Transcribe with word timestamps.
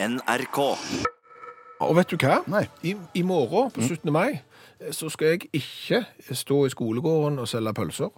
NRK. 0.00 0.58
Og 1.80 1.96
vet 1.96 2.10
du 2.10 2.16
hva? 2.22 2.42
Nei. 2.46 2.66
I, 2.86 2.94
I 3.18 3.22
morgen, 3.26 3.70
på 3.74 3.82
17. 3.82 4.12
mai, 4.12 4.38
eh, 4.80 4.92
så 4.94 5.08
skal 5.08 5.26
jeg 5.26 5.40
ikke 5.52 6.04
stå 6.30 6.66
i 6.66 6.70
skolegården 6.70 7.38
og 7.38 7.48
selge 7.48 7.74
pølser. 7.74 8.08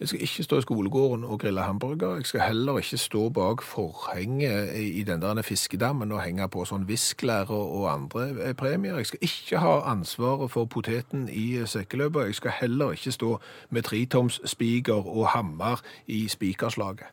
Jeg 0.00 0.08
skal 0.08 0.22
ikke 0.24 0.42
stå 0.42 0.58
i 0.58 0.64
skolegården 0.64 1.24
og 1.24 1.40
grille 1.40 1.60
hamburger. 1.60 2.16
Jeg 2.16 2.26
skal 2.26 2.40
heller 2.40 2.78
ikke 2.78 2.96
stå 2.96 3.28
bak 3.28 3.62
forhenget 3.62 4.72
i 4.76 5.00
i 5.00 5.02
den 5.02 5.22
der 5.22 5.42
fiskedammen 5.42 6.12
og 6.12 6.22
henge 6.22 6.48
på 6.48 6.64
sånn 6.64 6.88
visklære 6.88 7.52
og, 7.52 7.92
andre 7.92 8.28
eh, 8.48 8.54
premier. 8.54 8.96
Jeg 8.96 9.06
skal 9.06 9.18
ikke 9.22 9.58
ha 9.64 9.78
ansvaret 9.92 10.50
for 10.50 10.64
poteten 10.64 11.28
i 11.28 11.56
eh, 11.60 11.68
sekkeløpet. 11.68 12.26
Jeg 12.26 12.34
skal 12.34 12.56
heller 12.60 12.92
ikke 12.92 13.12
stå 13.12 13.38
med 13.70 13.82
tretoms 13.82 14.40
og 14.88 15.28
hammer 15.28 15.80
i 16.06 16.28
spikerslaget. 16.28 17.12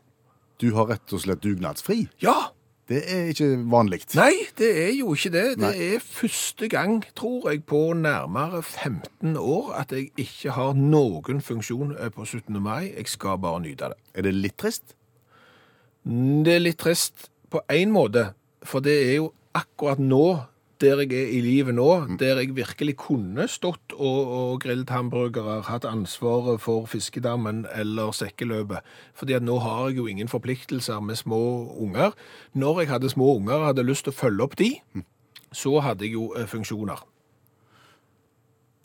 Du 0.62 0.76
har 0.76 0.88
rett 0.88 1.14
og 1.14 1.20
slett 1.20 1.44
dugnadsfri. 1.44 2.08
Ja! 2.24 2.55
Det 2.86 3.00
er 3.10 3.32
ikke 3.32 3.48
vanlig. 3.72 4.04
Nei, 4.14 4.34
det 4.60 4.68
er 4.84 4.92
jo 4.94 5.16
ikke 5.18 5.32
det. 5.34 5.46
Det 5.58 5.64
Nei. 5.64 5.86
er 5.96 6.04
første 6.06 6.68
gang, 6.70 7.00
tror 7.18 7.50
jeg, 7.50 7.64
på 7.66 7.80
nærmere 7.98 8.62
15 8.62 9.38
år 9.42 9.72
at 9.80 9.94
jeg 9.96 10.12
ikke 10.22 10.54
har 10.54 10.78
noen 10.78 11.42
funksjon 11.42 11.96
eh, 11.98 12.12
på 12.14 12.26
17. 12.26 12.60
mai. 12.62 12.92
Jeg 12.92 13.10
skal 13.10 13.40
bare 13.42 13.64
nyte 13.64 13.90
det. 13.90 13.98
Er 14.14 14.28
det 14.28 14.36
litt 14.38 14.58
trist? 14.62 14.94
Det 16.06 16.54
er 16.54 16.62
litt 16.62 16.78
trist 16.78 17.32
på 17.50 17.64
én 17.74 17.90
måte, 17.90 18.28
for 18.62 18.86
det 18.86 18.94
er 19.08 19.16
jo 19.16 19.32
akkurat 19.58 19.98
nå, 19.98 20.26
der 20.82 21.00
jeg 21.06 21.12
er 21.14 21.30
i 21.32 21.40
livet 21.42 21.76
nå, 21.78 21.86
der 22.20 22.40
jeg 22.42 22.56
virkelig 22.56 22.98
kunne 23.00 23.48
stått 23.48 23.94
og, 23.96 24.28
og 24.38 24.60
grillet 24.62 24.90
hamburgere, 24.92 25.62
hatt 25.70 25.86
ansvaret 25.88 26.60
for 26.62 26.86
fiskedammen 26.92 27.66
eller 27.76 28.12
sekkeløpet. 28.12 28.84
Fordi 29.16 29.34
at 29.38 29.44
nå 29.48 29.56
har 29.64 29.88
jeg 29.90 29.98
jo 30.02 30.08
ingen 30.12 30.28
forpliktelser 30.28 31.00
med 31.00 31.16
små 31.16 31.40
unger. 31.80 32.12
Når 32.54 32.80
jeg 32.84 32.90
hadde 32.92 33.10
små 33.10 33.36
unger 33.38 33.54
og 33.62 33.68
hadde 33.72 33.88
lyst 33.88 34.04
til 34.10 34.12
å 34.12 34.20
følge 34.20 34.44
opp 34.44 34.56
de, 34.60 34.74
så 35.56 35.80
hadde 35.80 36.04
jeg 36.10 36.14
jo 36.18 36.34
eh, 36.36 36.46
funksjoner. 36.52 37.00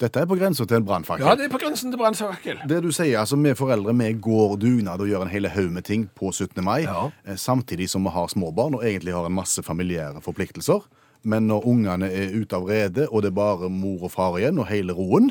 Dette 0.00 0.22
er 0.22 0.28
på 0.30 0.36
grensa 0.40 0.64
til 0.64 0.78
en 0.78 0.84
brannfakkel. 0.88 1.26
Ja, 1.26 1.34
det 1.36 1.44
er 1.44 1.52
på 1.52 1.58
grensen 1.60 1.90
til 1.92 2.00
brannfakkel. 2.00 2.62
Det 2.70 2.78
du 2.80 2.88
sier, 2.94 3.18
altså 3.20 3.36
vi 3.36 3.50
foreldre 3.58 3.92
vi 3.98 4.12
går 4.16 4.54
dugnad 4.62 5.02
og 5.04 5.10
gjør 5.10 5.26
en 5.26 5.32
hel 5.34 5.50
haug 5.52 5.68
med 5.74 5.84
ting 5.84 6.06
på 6.16 6.30
17. 6.32 6.62
mai, 6.64 6.86
Ja. 6.86 7.10
eh, 7.26 7.36
samtidig 7.36 7.90
som 7.90 8.06
vi 8.06 8.14
har 8.14 8.30
småbarn 8.32 8.78
og 8.78 8.84
egentlig 8.86 9.12
har 9.12 9.26
en 9.26 9.36
masse 9.36 9.60
familiære 9.62 10.22
forpliktelser. 10.24 10.86
Men 11.22 11.46
når 11.50 11.66
ungene 11.68 12.06
er 12.08 12.30
ute 12.32 12.56
av 12.56 12.64
redet, 12.64 13.08
og 13.12 13.20
det 13.22 13.28
er 13.28 13.34
bare 13.36 13.68
mor 13.68 14.06
og 14.06 14.12
far 14.14 14.38
igjen, 14.38 14.56
og 14.58 14.66
hele 14.70 14.94
roen, 14.96 15.26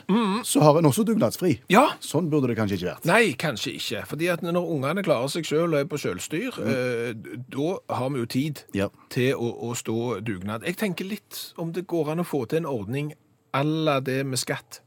så 0.45 0.61
har 0.61 0.77
en 0.77 0.85
også 0.85 1.01
dugnadsfri. 1.07 1.55
Ja, 1.73 1.87
Sånn 1.99 2.27
burde 2.29 2.47
det 2.51 2.57
kanskje 2.59 2.77
ikke 2.77 2.91
vært. 2.91 3.07
Nei, 3.09 3.31
kanskje 3.41 3.73
ikke. 3.73 4.03
Fordi 4.11 4.27
at 4.29 4.43
når 4.45 4.69
ungene 4.69 5.01
klarer 5.03 5.31
seg 5.33 5.47
selv 5.49 5.73
og 5.73 5.79
er 5.79 5.87
på 5.89 5.97
selvstyr, 5.97 6.59
eh, 6.61 7.13
da 7.49 7.71
har 7.97 8.09
vi 8.13 8.19
jo 8.21 8.25
tid 8.29 8.61
Ja. 8.77 8.89
til 9.09 9.33
å, 9.33 9.49
å 9.69 9.73
stå 9.75 10.19
dugnad. 10.21 10.61
Jeg 10.69 10.77
tenker 10.77 11.05
litt 11.09 11.53
om 11.57 11.71
det 11.73 11.87
går 11.87 12.11
an 12.13 12.19
å 12.21 12.27
få 12.27 12.45
til 12.47 12.61
en 12.61 12.69
ordning 12.69 13.13
à 13.53 13.63
la 13.65 13.99
det 13.99 14.21
med 14.29 14.37
skatt. 14.37 14.81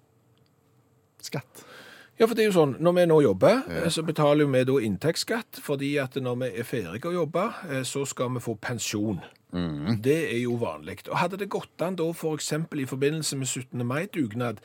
Skatt. 1.23 1.65
Ja, 2.21 2.27
for 2.27 2.37
det 2.37 2.45
er 2.45 2.51
jo 2.51 2.57
sånn, 2.59 2.75
når 2.85 2.97
vi 2.97 3.05
nå 3.09 3.21
jobber, 3.25 3.63
ja. 3.73 3.91
så 3.91 4.05
betaler 4.07 4.49
vi 4.53 4.65
da 4.69 4.75
inntektsskatt, 4.85 5.63
fordi 5.65 5.95
at 5.99 6.19
når 6.21 6.37
vi 6.43 6.51
er 6.61 6.69
ferdige 6.69 7.09
å 7.09 7.15
jobbe, 7.23 7.47
eh, 7.71 7.85
så 7.89 8.05
skal 8.07 8.35
vi 8.37 8.43
få 8.45 8.55
pensjon. 8.61 9.23
Det 9.53 10.19
er 10.31 10.39
jo 10.41 10.57
vanlig. 10.61 11.03
Og 11.11 11.19
hadde 11.21 11.37
det 11.43 11.51
gått 11.53 11.83
an 11.85 11.97
da, 12.01 12.07
for 12.17 12.39
eksempel 12.39 12.81
i 12.81 12.89
forbindelse 12.89 13.37
med 13.37 13.47
17. 13.47 13.85
mai-dugnad, 13.85 14.63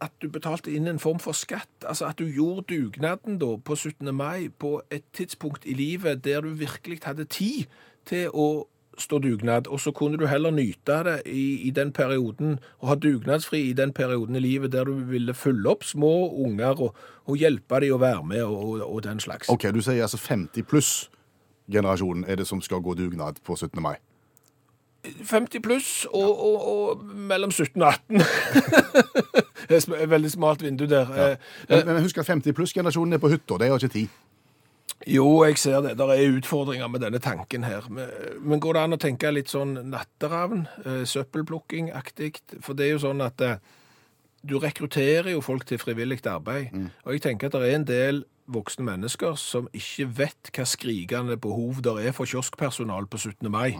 at 0.00 0.12
du 0.22 0.28
betalte 0.30 0.70
inn 0.70 0.86
en 0.86 1.00
form 1.02 1.18
for 1.18 1.34
skatt, 1.34 1.70
altså 1.82 2.06
at 2.06 2.18
du 2.18 2.26
gjorde 2.26 2.68
dugnaden 2.70 3.38
da 3.40 3.56
på 3.56 3.74
17. 3.74 4.14
mai 4.14 4.48
på 4.48 4.78
et 4.94 5.04
tidspunkt 5.12 5.66
i 5.66 5.74
livet 5.74 6.24
der 6.24 6.40
du 6.40 6.52
virkelig 6.54 7.00
hadde 7.02 7.24
tid 7.24 7.66
til 8.06 8.30
å 8.30 8.68
stå 9.00 9.18
dugnad, 9.18 9.66
og 9.66 9.80
så 9.80 9.92
kunne 9.92 10.18
du 10.18 10.26
heller 10.26 10.50
nyte 10.54 10.98
det 11.04 11.16
i, 11.26 11.68
i 11.68 11.70
den 11.70 11.92
perioden, 11.92 12.58
og 12.78 12.88
ha 12.88 12.94
dugnadsfri 12.94 13.60
i 13.70 13.72
den 13.72 13.92
perioden 13.92 14.36
i 14.36 14.42
livet 14.42 14.72
der 14.72 14.84
du 14.84 14.92
ville 15.08 15.34
følge 15.34 15.70
opp 15.70 15.84
små 15.84 16.30
unger 16.44 16.82
og, 16.88 16.96
og 17.26 17.36
hjelpe 17.36 17.80
dem 17.84 17.94
å 17.94 18.02
være 18.02 18.24
med 18.24 18.44
og, 18.44 18.82
og, 18.82 19.02
den 19.04 19.20
slags. 19.20 19.48
Ok, 19.48 19.70
du 19.74 19.80
sier 19.82 20.02
altså 20.02 20.20
50 20.20 20.66
pluss 20.68 20.92
generasjonen 21.72 22.24
er 22.28 22.40
det 22.40 22.46
som 22.48 22.60
skal 22.64 22.80
gå 22.80 22.94
dugnad 22.94 23.42
på 23.44 23.56
17. 23.56 23.82
mai. 23.82 23.96
50 25.04 25.62
pluss 25.62 26.06
og, 26.10 26.40
og, 26.44 26.68
og 26.68 27.04
mellom 27.04 27.50
17 27.50 27.82
og 27.82 27.88
18. 27.88 28.18
det 29.68 29.76
er 29.76 30.02
et 30.02 30.10
veldig 30.10 30.30
smalt 30.30 30.62
vindu 30.62 30.86
der. 30.86 31.12
Ja. 31.14 31.28
Men, 31.68 31.86
men 31.86 32.02
husk 32.02 32.18
at 32.18 32.26
50 32.26 32.52
pluss-generasjonen 32.56 33.14
er 33.14 33.22
på 33.22 33.30
hytta, 33.32 33.60
de 33.60 33.70
har 33.70 33.78
ikke 33.78 33.94
tid. 33.94 34.16
Jo, 35.06 35.44
jeg 35.46 35.58
ser 35.62 35.82
det. 35.84 35.94
Der 35.98 36.10
er 36.10 36.36
utfordringer 36.36 36.88
med 36.90 37.00
denne 37.04 37.20
tanken 37.22 37.64
her. 37.64 37.86
Men, 37.90 38.60
går 38.60 38.74
det 38.74 38.82
an 38.82 38.96
å 38.96 39.00
tenke 39.00 39.30
litt 39.30 39.52
sånn 39.52 39.76
natteravn, 39.92 40.66
eh, 40.84 41.04
søppelplukking-aktig? 41.06 42.40
For 42.64 42.74
det 42.74 42.88
er 42.88 42.96
jo 42.96 43.04
sånn 43.06 43.22
at 43.22 43.44
eh, 43.46 43.60
du 44.42 44.58
rekrutterer 44.58 45.30
jo 45.30 45.44
folk 45.44 45.66
til 45.68 45.78
frivillig 45.78 46.24
arbeid. 46.26 46.74
Og 47.04 47.14
jeg 47.14 47.22
tenker 47.22 47.46
at 47.48 47.56
det 47.58 47.70
er 47.70 47.78
en 47.78 47.86
del 47.88 48.24
voksne 48.48 48.84
mennesker 48.86 49.36
som 49.38 49.68
ikke 49.76 50.08
vet 50.22 50.50
hva 50.56 50.66
skrikende 50.66 51.36
behov 51.40 51.82
der 51.84 52.00
er 52.08 52.14
for 52.16 52.28
kioskpersonal 52.28 53.06
på 53.10 53.20
17. 53.20 53.50
mai. 53.52 53.76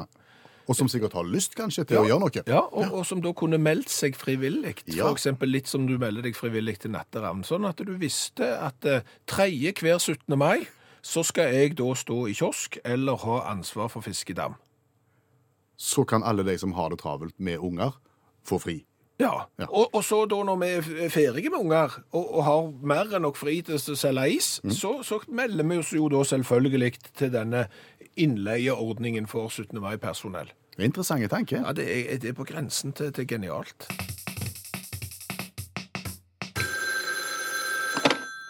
Og 0.68 0.76
som 0.76 0.88
sikkert 0.92 1.14
har 1.16 1.24
lyst 1.24 1.54
kanskje 1.56 1.86
til 1.88 2.02
å 2.02 2.04
gjøre 2.04 2.20
noe. 2.20 2.42
Ja, 2.44 2.60
og, 2.60 2.90
og 2.92 3.06
som 3.08 3.22
da 3.24 3.32
kunne 3.32 3.56
meldt 3.56 3.88
seg 3.88 4.18
frivillig. 4.20 4.82
Ja. 4.92 5.08
Eksempel 5.08 5.48
litt 5.48 5.70
som 5.70 5.86
du 5.88 5.94
melder 5.96 6.26
deg 6.26 6.36
frivillig 6.36 6.76
til 6.82 6.92
natteravn. 6.92 7.40
Sånn 7.48 7.64
at 7.64 7.80
du 7.80 7.94
visste 7.96 8.50
at 8.60 8.84
eh, 8.84 9.06
tredje 9.30 9.72
hver 9.80 9.96
17. 9.96 10.36
mai 10.36 10.68
så 11.08 11.24
skal 11.24 11.54
jeg 11.54 11.78
da 11.78 11.92
stå 11.96 12.26
i 12.28 12.36
kiosk 12.36 12.78
eller 12.84 13.16
ha 13.24 13.40
ansvar 13.52 13.88
for 13.92 14.04
fiskedam. 14.04 14.58
Så 15.78 16.04
kan 16.04 16.26
alle 16.26 16.44
de 16.44 16.58
som 16.58 16.74
har 16.76 16.90
det 16.92 17.00
travelt 17.00 17.36
med 17.38 17.58
unger, 17.58 17.96
få 18.44 18.58
fri. 18.58 18.82
Ja, 19.18 19.48
Ja. 19.58 19.66
Og, 19.68 19.94
og 19.94 20.04
så 20.04 20.26
da 20.30 20.36
når 20.46 20.58
vi 20.60 20.66
er 20.68 21.08
ferdige 21.10 21.50
med 21.50 21.58
unger 21.58 21.96
og, 22.12 22.34
og 22.38 22.44
har 22.44 22.68
mer 22.86 23.16
enn 23.16 23.24
nok 23.26 23.36
fri 23.36 23.56
til 23.66 23.74
å 23.74 23.96
selge 23.98 24.28
is, 24.30 24.50
så, 24.70 25.00
så 25.02 25.18
melder 25.26 25.66
vi 25.66 25.78
oss 25.80 25.90
jo 25.92 26.06
da 26.12 26.22
selvfølgelig 26.22 26.92
til 27.18 27.32
denne 27.34 27.64
innleieordningen 28.14 29.26
for 29.26 29.50
17. 29.50 29.80
mai-personell. 29.82 30.52
Interessante 30.78 31.26
tanke. 31.28 31.58
Ja, 31.58 31.74
det 31.74 31.88
er, 31.90 32.18
det 32.22 32.30
er 32.30 32.38
på 32.38 32.46
grensen 32.46 32.94
til, 32.94 33.10
til 33.12 33.26
genialt. 33.26 33.88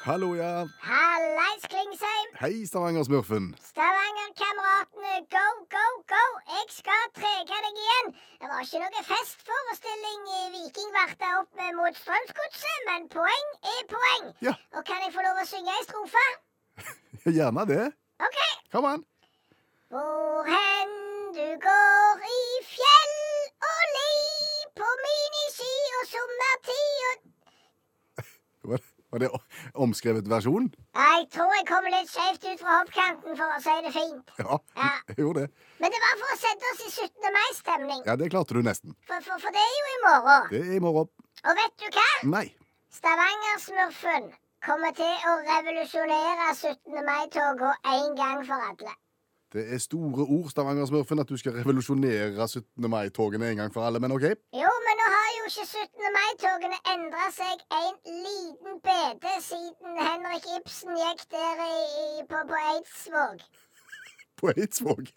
Hallo, 0.09 0.35
ja. 0.35 0.67
Hallais, 0.81 1.63
Klingsheim! 1.69 2.29
Hei, 2.41 2.65
Stavanger-smurfen. 2.67 3.55
Stavanger-kameratene, 3.71 5.15
go, 5.35 5.45
go, 5.75 5.85
go! 6.13 6.23
Jeg 6.53 6.65
skal 6.77 7.03
trege 7.19 7.59
deg 7.67 7.77
igjen. 7.83 8.09
Det 8.41 8.49
var 8.49 8.63
ikke 8.65 8.81
noe 8.85 9.05
festforestilling 9.11 10.25
i 10.39 10.41
Viking 10.55 10.97
varta 10.97 11.35
opp 11.43 11.61
mot 11.77 12.01
Strømsgodset, 12.01 12.81
men 12.89 13.05
poeng 13.13 13.53
er 13.75 13.85
poeng. 13.93 14.33
Ja. 14.49 14.57
Og 14.81 14.89
kan 14.89 15.05
jeg 15.05 15.13
få 15.13 15.29
lov 15.29 15.45
å 15.45 15.47
synge 15.53 15.77
ei 15.77 15.85
strofe? 15.91 16.27
Gjerne 17.37 17.69
det. 17.69 17.87
OK. 18.31 18.43
Kom 18.73 18.89
an. 18.95 19.05
Hvor 19.93 20.49
hen 20.49 21.01
du 21.37 21.49
går 21.69 22.29
i 22.33 22.45
fjell 22.73 23.19
og 23.75 23.97
li, 23.99 24.13
på 24.81 24.89
miniski 25.05 25.75
og 25.99 26.15
sommertid 26.17 27.11
og 27.11 27.35
Var 29.13 29.23
det 29.23 29.29
omskrevet 29.75 30.27
versjon? 30.29 30.67
Jeg 30.99 31.29
tror 31.33 31.53
jeg 31.57 31.65
kommer 31.71 31.93
litt 31.95 32.11
skjevt 32.13 32.43
ut 32.45 32.61
fra 32.61 32.75
hoppkanten, 32.81 33.37
for 33.39 33.55
å 33.57 33.61
si 33.65 33.77
det 33.87 33.93
fint. 33.95 34.33
Ja, 34.43 34.59
Ja. 34.83 34.89
jeg 35.09 35.17
gjorde 35.23 35.47
det. 35.47 35.51
Men 35.81 35.95
det 35.95 36.01
var 36.05 36.19
for 36.21 36.35
å 36.35 36.39
sette 36.43 36.73
oss 36.75 36.83
i 36.85 36.91
17. 37.07 37.33
mai-stemning. 37.39 38.03
Ja, 38.05 38.17
det 38.21 38.29
klarte 38.35 38.59
du 38.59 38.61
nesten. 38.67 38.93
For, 39.09 39.25
for, 39.25 39.41
for 39.47 39.55
det 39.57 39.63
er 39.65 39.79
jo 39.79 39.87
i 39.95 39.99
morgen. 40.05 40.51
Det 40.53 40.61
er 40.67 40.75
i 40.77 40.83
morgen. 40.85 41.09
Og 41.47 41.57
vet 41.63 41.75
du 41.81 41.89
hva? 41.97 42.09
Nei. 42.35 42.45
Stavanger-smurfen 42.99 44.29
kommer 44.67 44.93
til 44.99 45.27
å 45.31 45.33
revolusjonere 45.47 46.49
17. 46.59 47.01
mai-toga 47.07 47.73
en 47.95 48.15
gang 48.19 48.45
for 48.49 48.61
alle. 48.71 48.93
Det 49.53 49.63
er 49.75 49.79
store 49.81 50.25
ord, 50.29 50.51
Stavanger-smurfen, 50.53 51.21
at 51.23 51.29
du 51.29 51.37
skal 51.41 51.55
revolusjonere 51.57 52.49
17. 52.49 52.91
mai-togene 52.91 53.49
en 53.49 53.57
gang 53.63 53.73
for 53.73 53.87
alle, 53.87 54.01
men 54.01 54.13
OK. 54.13 54.27
Jo, 54.63 54.73
men 54.87 55.01
nå 55.01 55.07
har 55.15 55.31
jo 55.39 55.47
ikke 55.49 55.65
17. 55.65 56.11
mai-togene 56.17 56.81
endra 56.93 57.31
seg 57.33 57.63
en 57.79 57.97
liten 58.27 58.77
bete 58.85 59.33
siden 59.47 59.97
Henrik 60.05 60.51
Ibsen 60.59 60.93
gikk 61.01 61.25
der 61.33 61.65
i, 61.65 61.81
i, 62.05 62.07
på, 62.29 62.45
på 62.53 62.61
Eidsvåg. 62.75 63.49
På 64.39 64.53
Eidsvåg. 64.53 65.09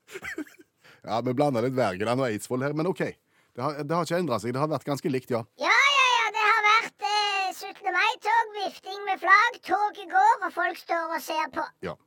ja, 1.06 1.20
vi 1.20 1.36
blanda 1.36 1.60
litt 1.60 1.76
Wergeland 1.76 2.24
og 2.24 2.30
Eidsvoll 2.30 2.64
her, 2.64 2.72
men 2.72 2.88
OK. 2.88 3.04
Det 3.04 3.66
har, 3.66 3.82
det 3.84 3.96
har 3.98 4.08
ikke 4.08 4.24
endra 4.24 4.40
seg. 4.40 4.56
Det 4.56 4.64
har 4.64 4.72
vært 4.72 4.88
ganske 4.88 5.12
likt, 5.12 5.36
ja. 5.36 5.44
Ja, 5.60 5.78
ja, 6.00 6.06
ja, 6.16 6.28
det 6.38 6.46
har 6.48 6.68
vært 6.72 7.10
eh, 7.12 7.48
17. 7.52 7.84
mai-tog, 7.84 8.54
vifting 8.62 9.04
med 9.04 9.20
flagg, 9.20 9.60
toget 9.68 10.08
går, 10.08 10.36
og 10.40 10.54
folk 10.56 10.80
står 10.80 11.18
og 11.18 11.26
ser 11.28 11.52
på. 11.52 11.68
Ja. 11.84 12.00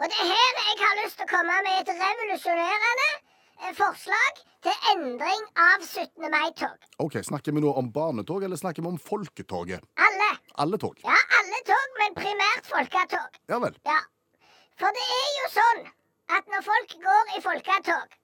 Og 0.00 0.08
det 0.08 0.16
er 0.22 0.30
her 0.32 0.56
jeg 0.62 0.78
har 0.82 0.96
lyst 1.02 1.18
til 1.20 1.26
å 1.26 1.30
komme 1.30 1.58
med 1.66 1.80
et 1.82 1.90
revolusjonerende 1.98 3.08
eh, 3.12 3.74
forslag 3.78 4.40
til 4.64 4.88
endring 4.92 5.42
av 5.64 5.84
17. 5.84 6.30
mai-tog. 6.32 6.88
OK, 7.04 7.18
Snakker 7.28 7.54
vi 7.56 7.62
nå 7.64 7.72
om 7.78 7.90
barnetog, 7.94 8.44
eller 8.46 8.60
snakker 8.60 8.84
vi 8.84 8.92
om 8.92 8.98
folketoget? 9.10 9.84
Alle. 10.08 10.30
Alle 10.64 10.78
tog. 10.80 10.98
Ja, 11.04 11.18
alle 11.40 11.60
tog, 11.68 11.98
men 12.00 12.16
primært 12.18 12.68
folketog. 12.70 13.38
Ja 13.52 13.60
vel. 13.62 13.76
Ja. 13.88 14.00
For 14.80 14.96
det 14.96 15.06
er 15.18 15.30
jo 15.40 15.50
sånn 15.58 15.84
at 16.38 16.48
når 16.48 16.64
folk 16.66 16.96
går 17.06 17.36
i 17.36 17.42
folketog, 17.44 18.18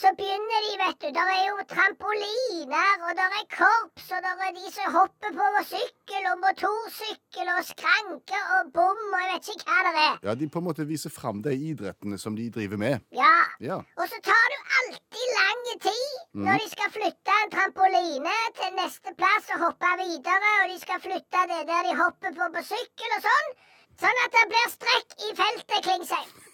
så 0.00 0.10
begynner 0.18 0.60
de, 0.66 0.72
vet 0.82 0.98
du. 1.02 1.08
Der 1.16 1.28
er 1.34 1.42
jo 1.48 1.56
trampoliner, 1.70 2.94
og 3.06 3.12
der 3.20 3.36
er 3.40 3.44
korps, 3.54 4.06
og 4.14 4.20
der 4.26 4.42
er 4.46 4.52
de 4.56 4.72
som 4.74 4.92
hopper 4.96 5.30
på 5.38 5.62
sykkel 5.70 6.28
og 6.32 6.40
motorsykkel 6.44 7.50
og 7.54 7.62
skranker 7.68 8.42
og 8.56 8.72
bom 8.76 9.02
og 9.14 9.20
jeg 9.22 9.30
vet 9.34 9.50
ikke 9.54 9.68
hva 9.70 9.82
det 9.86 9.92
er. 10.04 10.16
Ja, 10.28 10.34
De 10.40 10.48
på 10.54 10.62
en 10.62 10.66
måte 10.68 10.86
viser 10.88 11.14
fram 11.14 11.42
de 11.46 11.54
idrettene 11.70 12.18
som 12.18 12.36
de 12.38 12.48
driver 12.56 12.80
med. 12.84 13.04
Ja. 13.14 13.34
Ja. 13.68 13.78
Og 14.00 14.06
så 14.10 14.18
tar 14.30 14.46
du 14.54 14.56
alltid 14.80 15.26
lang 15.40 15.62
tid 15.86 16.08
når 16.46 16.64
de 16.64 16.70
skal 16.72 16.90
flytte 16.96 17.36
en 17.42 17.54
trampoline 17.54 18.38
til 18.58 18.74
neste 18.80 19.14
plass 19.20 19.52
og 19.54 19.68
hoppe 19.68 19.92
videre, 20.02 20.54
og 20.62 20.72
de 20.72 20.80
skal 20.82 21.04
flytte 21.06 21.44
det 21.52 21.62
der 21.70 21.86
de 21.90 21.94
hopper 22.02 22.34
på 22.40 22.50
på 22.56 22.66
sykkel 22.72 23.18
og 23.18 23.28
sånn. 23.28 23.54
Sånn 24.02 24.24
at 24.24 24.34
det 24.34 24.48
blir 24.50 24.72
strekk 24.72 25.16
i 25.22 25.36
feltet, 25.38 25.80
Klingsheim. 25.86 26.53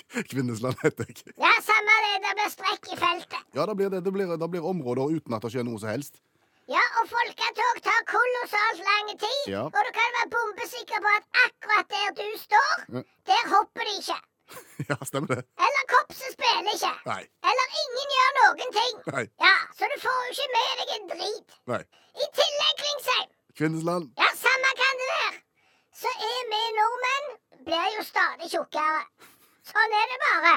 Kvinnesland 0.30 0.76
heter 0.82 1.08
jeg. 1.08 1.34
Ja, 1.38 1.52
samme 1.66 1.96
det. 2.04 2.12
Det 2.26 2.34
blir 2.38 2.50
strekk 2.54 2.90
i 2.94 2.98
feltet. 3.00 3.42
Ja, 3.56 3.66
da 3.68 3.74
blir 3.78 3.90
det, 3.92 4.00
det, 4.06 4.12
blir, 4.14 4.30
det 4.40 4.48
blir 4.52 4.64
områder 4.72 5.16
uten 5.18 5.34
at 5.36 5.42
det 5.46 5.52
skjer 5.54 5.66
noe 5.68 5.80
som 5.82 5.90
helst. 5.92 6.20
Ja, 6.70 6.82
og 7.00 7.08
folketog 7.10 7.78
tar 7.84 8.04
kolossalt 8.08 8.82
lang 8.86 9.08
tid. 9.18 9.40
Ja. 9.50 9.64
Og 9.66 9.80
du 9.88 9.90
kan 9.96 10.12
være 10.18 10.28
bombesikker 10.34 11.02
på 11.04 11.10
at 11.18 11.24
akkurat 11.46 11.88
der 11.90 12.12
du 12.20 12.28
står, 12.38 12.76
Ja. 12.98 13.02
der 13.32 13.48
hopper 13.54 13.88
de 13.90 13.96
ikke. 14.02 14.18
Ja, 14.90 14.96
stemmer 15.08 15.30
det. 15.32 15.42
Eller 15.64 15.84
korpset 15.90 16.34
spiller 16.36 16.70
ikke. 16.74 16.92
Nei. 17.08 17.20
Eller 17.50 17.76
ingen 17.82 18.14
gjør 18.16 18.32
noen 18.38 18.72
ting. 18.78 18.96
Nei. 19.14 19.24
Ja, 19.42 19.52
Så 19.78 19.88
du 19.92 19.96
får 20.02 20.18
jo 20.26 20.32
ikke 20.34 20.48
med 20.54 20.72
deg 20.80 20.90
en 20.96 21.06
drit. 21.12 21.54
Nei. 21.72 21.82
I 22.22 22.26
tillegg, 22.38 22.74
Klingsheim, 22.82 23.28
Kvinnesland. 23.58 24.10
ja, 24.20 24.28
samme 24.42 24.72
kan 24.80 24.98
det 25.02 25.08
være, 25.12 25.38
så 26.02 26.12
er 26.30 26.42
vi 26.52 26.60
nordmenn 26.78 27.30
blir 27.68 27.88
jo 27.96 28.02
stadig 28.08 28.50
tjukkere. 28.52 29.02
Sånn 29.72 29.94
er 29.98 30.08
det 30.12 30.18
bare. 30.22 30.54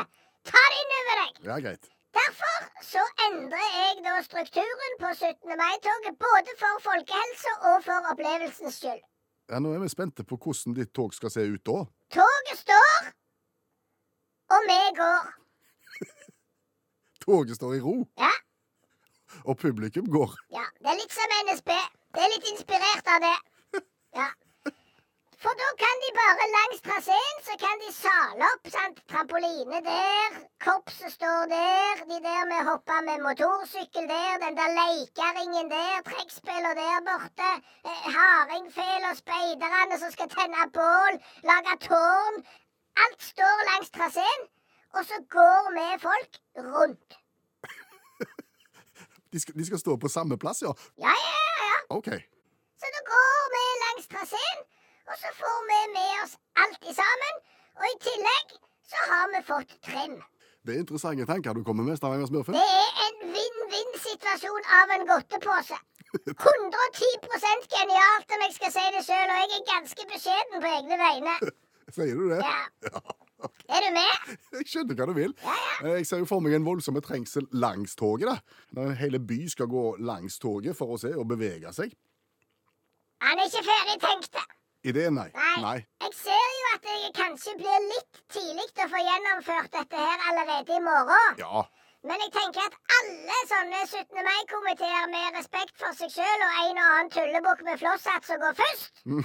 Ta 0.51 0.61
det 0.71 0.79
inn 0.83 0.95
over 1.01 1.19
deg. 1.21 1.43
Ja, 1.49 1.57
greit. 1.63 1.89
Derfor 2.15 2.57
så 2.85 3.01
endrer 3.27 3.65
jeg 3.75 4.03
da 4.05 4.13
strukturen 4.23 4.93
på 5.01 5.09
17. 5.17 5.55
mai-toget, 5.59 6.15
både 6.21 6.53
for 6.59 6.79
folkehelsa 6.85 7.53
og 7.71 7.81
for 7.83 8.09
opplevelsens 8.13 8.77
skyld. 8.81 9.01
Ja, 9.51 9.59
Nå 9.61 9.73
er 9.75 9.81
vi 9.83 9.89
spente 9.91 10.23
på 10.25 10.37
hvordan 10.41 10.73
ditt 10.77 10.93
tog 10.95 11.13
skal 11.13 11.29
se 11.33 11.43
ut 11.45 11.63
da. 11.67 11.81
Toget 12.15 12.57
står, 12.61 13.09
og 14.55 14.63
vi 14.69 14.79
går. 15.01 15.27
Toget 17.25 17.55
står 17.59 17.75
i 17.77 17.83
ro, 17.83 17.97
Ja, 18.17 18.31
og 19.45 19.57
publikum 19.59 20.07
går. 20.11 20.31
ja, 20.55 20.63
det 20.79 20.89
er 20.93 20.99
litt 21.01 21.11
som 21.13 21.35
NSB. 21.49 21.71
Det 22.15 22.23
er 22.23 22.31
litt 22.35 22.49
inspirert 22.53 23.11
av 23.15 23.27
det. 23.27 23.35
Ja. 24.15 24.29
For 25.45 25.53
da 25.61 25.67
kan 25.83 25.97
de 26.03 26.09
bare 26.21 26.45
langs 26.57 26.79
traseen, 26.87 27.35
så 27.47 27.53
kan 27.63 27.75
de 27.83 27.89
sale 28.03 28.45
opp, 28.51 28.63
sant. 28.75 29.01
Trampoline 29.11 29.79
der, 29.87 30.37
korpset 30.65 31.13
står 31.17 31.41
der, 31.51 32.01
de 32.11 32.17
der 32.27 32.47
med 32.51 32.61
hoppa 32.69 32.97
med 33.07 33.21
motorsykkel 33.25 34.07
der, 34.13 34.39
den 34.45 34.57
der 34.59 34.73
leikeringen 34.79 35.69
der, 35.75 36.01
trekkspiller 36.09 36.73
der 36.81 36.97
borte, 37.09 37.51
eh, 37.91 38.01
hardingfela, 38.15 39.13
speiderne 39.21 40.01
som 40.01 40.15
skal 40.15 40.33
tenne 40.33 40.65
bål, 40.79 41.21
lage 41.49 41.77
tårn. 41.87 42.41
Alt 43.05 43.21
står 43.31 43.57
langs 43.69 43.89
traseen, 43.97 44.41
og 44.97 45.05
så 45.09 45.17
går 45.37 45.63
vi 45.77 45.87
folk 46.07 46.43
rundt. 46.73 47.19
De 49.33 49.39
skal, 49.39 49.53
de 49.59 49.65
skal 49.65 49.79
stå 49.79 49.97
på 49.97 50.09
samme 50.17 50.37
plass, 50.43 50.65
ja? 50.65 50.71
Ja, 51.05 51.13
ja, 51.29 51.41
ja, 51.49 51.65
ja. 51.71 51.79
OK. 51.97 52.09
Så 52.81 52.95
da 52.95 53.09
går 53.13 53.51
vi 53.55 53.65
langs 53.85 54.07
traseen, 54.13 54.59
og 55.09 55.15
så 55.21 55.31
får 55.39 55.57
vi 55.71 55.79
med 55.97 56.13
oss 56.23 56.37
alt 56.63 56.87
i 56.91 56.93
sammen. 57.01 57.41
Og 57.79 57.89
i 57.91 57.97
tillegg 58.07 58.55
så 58.91 59.01
har 59.09 59.25
vi 59.33 59.41
fått 59.49 59.75
trim. 59.87 60.15
Det 60.65 60.73
er 60.75 60.81
interessante 60.81 61.25
tanker 61.29 61.53
du 61.53 61.63
kommer 61.65 61.85
med, 61.85 61.97
Stavanger-smurfen. 61.99 62.55
Det 62.57 62.69
er 62.83 63.03
en 63.07 63.19
vinn-vinn-situasjon 63.35 64.71
av 64.79 64.95
en 64.95 65.05
godtepose. 65.11 65.77
110% 66.15 67.67
genialt 67.75 68.33
om 68.37 68.45
jeg 68.47 68.55
skal 68.55 68.73
si 68.73 68.85
det 68.95 69.03
sjøl, 69.05 69.29
og 69.33 69.37
jeg 69.43 69.59
er 69.59 69.67
ganske 69.69 70.07
beskjeden 70.13 70.63
på 70.63 70.71
egne 70.77 70.97
vegne. 71.01 71.35
Sier 71.95 72.17
du 72.17 72.25
det? 72.31 72.41
Ja. 72.41 73.03
Er 73.69 73.83
du 73.83 73.91
med? 73.93 74.37
Jeg 74.55 74.65
skjønner 74.71 74.97
hva 74.97 75.05
du 75.05 75.13
vil. 75.17 75.33
Ja, 75.43 75.53
ja. 75.83 75.91
Jeg 75.99 76.05
ser 76.09 76.21
jo 76.21 76.25
for 76.29 76.41
meg 76.41 76.55
en 76.57 76.65
voldsom 76.65 76.97
trengsel 77.03 77.45
langs 77.53 77.93
toget. 77.99 78.31
da. 78.31 78.61
Når 78.73 78.89
en 78.89 78.97
hele 78.97 79.19
by 79.21 79.37
skal 79.51 79.69
gå 79.69 79.83
langs 80.01 80.39
toget 80.41 80.77
for 80.77 80.95
å 80.95 80.97
se 81.01 81.11
og 81.13 81.27
bevege 81.29 81.69
seg. 81.75 81.93
Han 83.21 83.41
er 83.41 83.49
ikke 83.51 83.65
ferdig 83.67 83.97
tenkt. 84.01 84.39
Det. 84.93 85.07
Nei. 85.13 85.29
Nei. 85.33 85.61
Nei. 85.61 85.77
Jeg 86.05 86.13
ser 86.19 86.51
jo 86.59 86.67
at 86.75 86.85
det 86.85 87.13
kanskje 87.17 87.55
blir 87.61 87.87
litt 87.89 88.21
tidlig 88.33 88.67
å 88.83 88.91
få 88.91 89.01
gjennomført 89.01 89.71
dette 89.73 90.05
her 90.07 90.29
allerede 90.29 90.77
i 90.77 90.83
morgen. 90.85 91.41
Ja. 91.41 91.65
Men 92.05 92.21
jeg 92.21 92.33
tenker 92.35 92.67
at 92.67 92.75
alle 92.99 93.37
sånne 93.49 93.79
17. 93.87 94.19
mai-komiteer 94.27 95.07
med 95.09 95.39
respekt 95.39 95.73
for 95.81 95.97
seg 95.97 96.11
sjøl 96.13 96.43
og 96.45 96.59
en 96.61 96.77
og 96.77 96.85
annen 96.85 97.09
tullebukk 97.15 97.63
med 97.65 97.81
flosshatt 97.81 98.27
som 98.27 98.37
går 98.43 98.53
først, 98.59 99.01
mm. 99.09 99.23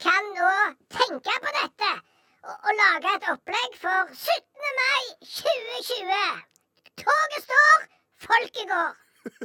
kan 0.00 0.30
nå 0.38 0.52
tenke 0.96 1.36
på 1.44 1.52
dette 1.58 1.90
og, 1.92 2.56
og 2.56 2.72
lage 2.78 3.12
et 3.18 3.28
opplegg 3.34 3.76
for 3.82 4.14
17. 4.16 4.72
mai 4.80 5.04
2020. 5.28 6.40
Toget 7.04 7.44
står, 7.44 7.88
folket 8.28 8.72
går. 8.72 8.96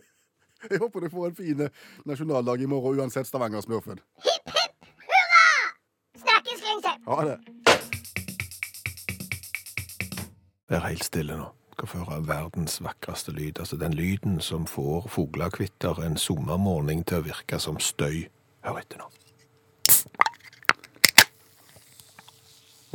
Jeg 0.71 0.79
håper 0.81 1.03
du 1.03 1.11
får 1.11 1.27
en 1.27 1.37
fin 1.37 1.67
nasjonaldag 2.07 2.63
i 2.63 2.71
morgen 2.71 3.03
uansett, 3.03 3.27
Stavanger-smurfen. 3.27 3.99
Hipp! 4.23 4.56
Snakkes, 6.21 6.59
Klingsheim. 6.63 7.01
Ha 7.07 7.17
det. 7.27 7.37
Vær 10.69 10.83
helt 10.89 11.03
stille 11.07 11.37
nå. 11.39 11.47
Skal 11.77 11.87
få 11.91 11.97
høre 12.03 12.23
verdens 12.27 12.79
vakreste 12.81 13.31
lyd. 13.35 13.59
Altså 13.61 13.77
den 13.77 13.93
lyden 13.93 14.39
som 14.41 14.65
får 14.67 15.05
fuglekvitter 15.13 16.01
en 16.07 16.17
sommermorgen 16.17 17.03
til 17.07 17.21
å 17.21 17.25
virke 17.27 17.59
som 17.61 17.77
støy. 17.79 18.25
Hør 18.65 18.79
etter 18.81 18.97
nå. 19.03 19.07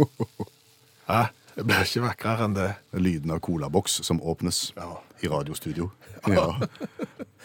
Hæ? 1.13 1.23
det 1.57 1.65
blir 1.69 1.85
ikke 1.85 2.03
vakrere 2.07 2.47
enn 2.49 2.55
det. 2.57 2.69
Lyden 2.97 3.31
av 3.35 3.41
colaboks 3.45 4.01
som 4.07 4.21
åpnes 4.25 4.73
Ja. 4.77 4.91
i 5.23 5.29
radiostudio. 5.31 5.91
Ja. 6.27 6.49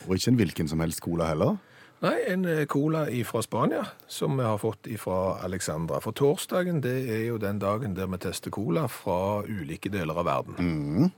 Og 0.08 0.16
ikke 0.16 0.32
en 0.32 0.38
hvilken 0.40 0.68
som 0.72 0.80
helst 0.82 1.02
cola 1.06 1.28
heller. 1.32 1.58
Nei, 2.06 2.18
en 2.30 2.46
eh, 2.46 2.66
cola 2.70 3.08
fra 3.26 3.42
Spania, 3.42 3.86
som 4.08 4.38
vi 4.38 4.44
har 4.46 4.58
fått 4.62 4.88
fra 5.02 5.40
Alexandra. 5.42 5.98
For 6.04 6.14
torsdagen 6.14 6.82
det 6.86 6.98
er 7.10 7.24
jo 7.32 7.40
den 7.42 7.58
dagen 7.60 7.96
der 7.98 8.10
vi 8.12 8.20
tester 8.22 8.54
cola 8.54 8.86
fra 8.92 9.42
ulike 9.42 9.90
deler 9.90 10.20
av 10.22 10.28
verden. 10.30 11.10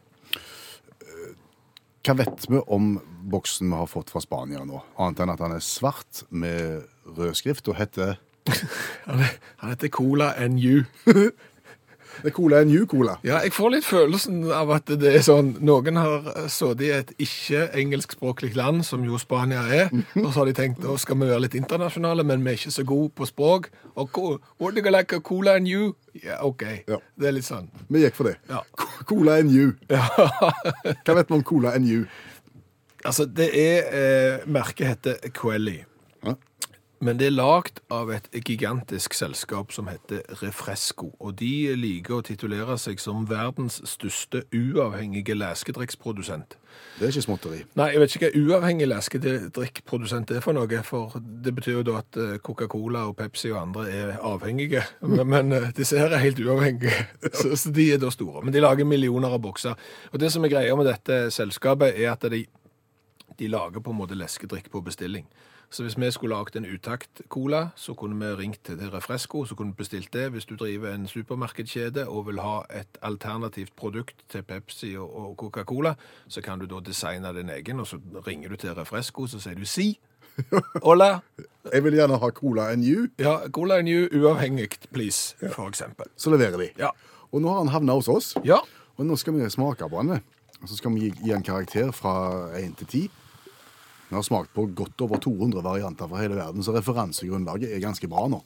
Hva 2.00 2.16
vet 2.16 2.48
vi 2.48 2.62
om 2.72 2.94
boksen 3.30 3.68
vi 3.68 3.75
har 3.75 3.89
fått 3.92 4.13
fra 4.13 4.22
Spania 4.24 4.63
nå? 4.63 4.80
Annet 4.98 5.20
enn 5.20 5.34
at 5.34 5.44
han 5.44 5.58
er 5.58 5.63
svart 5.63 6.24
med 6.32 6.88
rød 7.18 7.36
skrift 7.36 7.68
og 7.68 7.75
heter 7.77 8.15
Han 9.06 9.25
han 9.60 9.74
heter 9.74 9.92
Cola 9.94 10.32
NU. 10.48 10.86
Det 12.20 12.32
er 12.32 12.36
Cola 12.36 12.64
New 12.68 12.86
Cola. 12.90 13.16
Ja, 13.24 13.40
jeg 13.46 13.54
får 13.56 13.74
litt 13.74 13.88
følelsen 13.88 14.42
av 14.52 14.72
at 14.76 14.92
det 15.00 15.14
er 15.16 15.24
sånn 15.24 15.54
Noen 15.64 16.00
har 16.00 16.26
sittet 16.52 16.84
i 16.84 16.92
et 16.96 17.14
ikke-engelskspråklig 17.26 18.52
land, 18.60 18.84
som 18.88 19.06
jo 19.08 19.20
Spania 19.22 19.64
er, 19.68 19.94
og 20.24 20.30
så 20.30 20.42
har 20.42 20.50
de 20.50 20.56
tenkt 20.58 20.84
nå 20.84 20.98
skal 21.00 21.20
vi 21.22 21.30
være 21.30 21.46
litt 21.46 21.58
internasjonale, 21.60 22.26
men 22.28 22.44
vi 22.44 22.54
er 22.54 22.60
ikke 22.60 22.76
så 22.76 22.86
gode 22.88 23.14
på 23.16 23.28
språk. 23.30 23.70
Og 24.00 24.20
would 24.60 24.78
you 24.78 24.92
like 24.92 25.16
a 25.16 25.20
cola 25.20 25.56
and 25.56 25.68
you? 25.68 25.94
Ja, 26.24 26.42
OK. 26.46 26.64
Ja. 26.88 27.00
Det 27.16 27.30
er 27.30 27.36
litt 27.36 27.48
sånn. 27.48 27.70
Vi 27.88 28.04
gikk 28.04 28.18
for 28.20 28.32
det. 28.32 28.38
Ja. 28.50 28.64
Cola 29.08 29.40
New. 29.44 29.74
Hva 31.06 31.16
vet 31.16 31.30
vi 31.30 31.38
om 31.38 31.44
Cola 31.44 31.76
and 31.76 31.88
you? 31.88 32.06
Altså, 33.06 33.26
det 33.26 33.50
er 33.56 33.94
eh, 33.96 34.48
Merket 34.52 34.88
heter 34.94 35.32
Quelly. 35.36 35.80
Men 37.00 37.20
det 37.20 37.29
er 37.29 37.36
lagd 37.36 37.77
av 37.96 38.10
et 38.12 38.25
gigantisk 38.44 39.13
selskap 39.15 39.72
som 39.72 39.88
heter 39.88 40.20
Refresco. 40.41 41.13
Og 41.24 41.38
de 41.39 41.72
liker 41.79 42.18
å 42.18 42.25
titulere 42.27 42.75
seg 42.82 43.00
som 43.00 43.24
verdens 43.29 43.77
største 43.88 44.41
uavhengige 44.51 45.38
leskedrikksprodusent. 45.39 46.58
Det 47.00 47.08
er 47.08 47.13
ikke 47.13 47.24
småtteri. 47.24 47.62
Nei, 47.79 47.88
jeg 47.94 48.01
vet 48.01 48.15
ikke 48.15 48.27
hva 48.27 48.41
uavhengig 48.44 48.89
leskedrikkprodusent 48.91 50.34
er 50.36 50.44
for 50.44 50.58
noe, 50.58 50.82
for 50.84 51.15
det 51.24 51.53
betyr 51.56 51.77
jo 51.77 51.86
da 51.88 51.96
at 52.01 52.20
eh, 52.20 52.36
Coca-Cola 52.44 53.06
og 53.08 53.15
Pepsi 53.20 53.53
og 53.53 53.62
andre 53.62 53.86
er 53.96 54.12
avhengige, 54.20 54.84
men, 55.08 55.24
men 55.32 55.56
eh, 55.56 55.70
disse 55.75 56.00
her 56.00 56.12
er 56.12 56.24
helt 56.24 56.41
uavhengige, 56.44 57.08
så, 57.39 57.53
så 57.56 57.72
de 57.75 57.88
er 57.96 58.03
da 58.03 58.12
store. 58.12 58.44
Men 58.44 58.56
de 58.56 58.63
lager 58.63 58.88
millioner 58.88 59.32
av 59.32 59.39
bokser. 59.44 59.79
Og 60.12 60.20
det 60.20 60.34
som 60.36 60.44
er 60.44 60.51
greia 60.51 60.75
med 60.75 60.91
dette 60.91 61.29
selskapet 61.32 61.96
er 61.96 62.12
at 62.12 62.27
de, 62.32 62.44
de 63.39 63.51
lager 63.56 63.79
på 63.79 63.96
en 63.96 64.01
måte 64.03 64.20
leskedrikk 64.20 64.68
på 64.74 64.84
bestilling. 64.84 65.27
Så 65.70 65.84
hvis 65.84 65.98
vi 65.98 66.12
skulle 66.12 66.36
lagd 66.36 66.56
en 66.58 66.66
utakt-cola, 66.66 67.68
så 67.76 67.94
kunne 67.94 68.18
vi 68.18 68.32
ringt 68.42 68.64
til 68.66 68.80
Refresco, 68.90 69.44
så 69.46 69.56
kunne 69.56 69.72
vi 69.74 69.84
bestilt 69.84 70.14
det. 70.14 70.32
Hvis 70.34 70.46
du 70.46 70.56
driver 70.56 70.94
en 70.94 71.08
supermarkedskjede 71.08 72.08
og 72.10 72.26
vil 72.28 72.40
ha 72.42 72.64
et 72.74 72.98
alternativt 73.02 73.76
produkt 73.78 74.16
til 74.30 74.42
Pepsi 74.44 74.96
og, 74.98 75.36
Coca-Cola, 75.38 75.94
så 76.28 76.42
kan 76.42 76.60
du 76.60 76.66
da 76.66 76.80
designe 76.86 77.34
din 77.38 77.50
egen, 77.50 77.80
og 77.80 77.88
så 77.88 78.00
ringer 78.28 78.50
du 78.50 78.56
til 78.56 78.74
Refresco, 78.74 79.28
så 79.28 79.40
sier 79.40 79.56
du 79.56 79.66
si. 79.66 80.00
Hola. 80.88 81.20
Jeg 81.74 81.84
vil 81.84 81.94
gjerne 82.00 82.18
ha 82.18 82.30
Cola 82.32 82.72
and 82.74 82.84
you. 82.84 83.08
Ja, 83.20 83.38
Cola 83.54 83.78
and 83.78 83.90
you 83.90 84.10
uavhengig, 84.10 84.70
please, 84.92 85.36
for 85.54 85.68
eksempel. 85.70 86.06
så 86.18 86.30
leverer 86.30 86.58
de. 86.58 86.70
Ja. 86.80 86.90
Og 87.32 87.42
nå 87.42 87.50
har 87.50 87.58
han 87.62 87.68
havna 87.68 87.94
hos 87.94 88.08
oss. 88.08 88.36
Ja, 88.46 88.58
Og 89.00 89.06
nå 89.06 89.16
skal 89.16 89.34
vi 89.34 89.50
smake 89.50 89.90
på 89.90 90.02
den. 90.02 90.20
Og 90.62 90.68
så 90.68 90.76
skal 90.76 90.92
vi 90.92 91.00
gi, 91.00 91.14
gi 91.24 91.32
en 91.32 91.44
karakter 91.44 91.92
fra 91.96 92.50
1 92.60 92.74
til 92.78 92.88
10. 92.88 93.10
Vi 94.10 94.16
har 94.16 94.25
smakt 94.25 94.54
på 94.56 94.66
godt 94.74 95.01
over 95.06 95.22
200 95.22 95.62
varianter 95.62 96.10
fra 96.10 96.22
hele 96.24 96.38
verden, 96.38 96.63
så 96.66 96.74
referansegrunnlaget 96.74 97.70
er 97.75 97.84
ganske 97.84 98.10
bra 98.10 98.25
nå. 98.32 98.39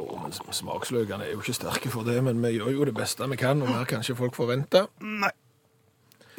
Oh, 0.00 0.14
men 0.22 0.32
Smaksløkene 0.32 1.26
er 1.26 1.34
jo 1.34 1.42
ikke 1.42 1.56
sterke 1.58 1.92
for 1.92 2.08
det, 2.08 2.16
men 2.24 2.40
vi 2.40 2.54
gjør 2.56 2.72
jo 2.72 2.86
det 2.88 2.94
beste 2.96 3.28
vi 3.28 3.36
kan, 3.40 3.60
og 3.60 3.68
mer 3.68 3.84
kan 3.88 4.00
ikke 4.00 4.16
folk 4.22 4.38
forvente. 4.38 4.86
Nei. 5.04 5.30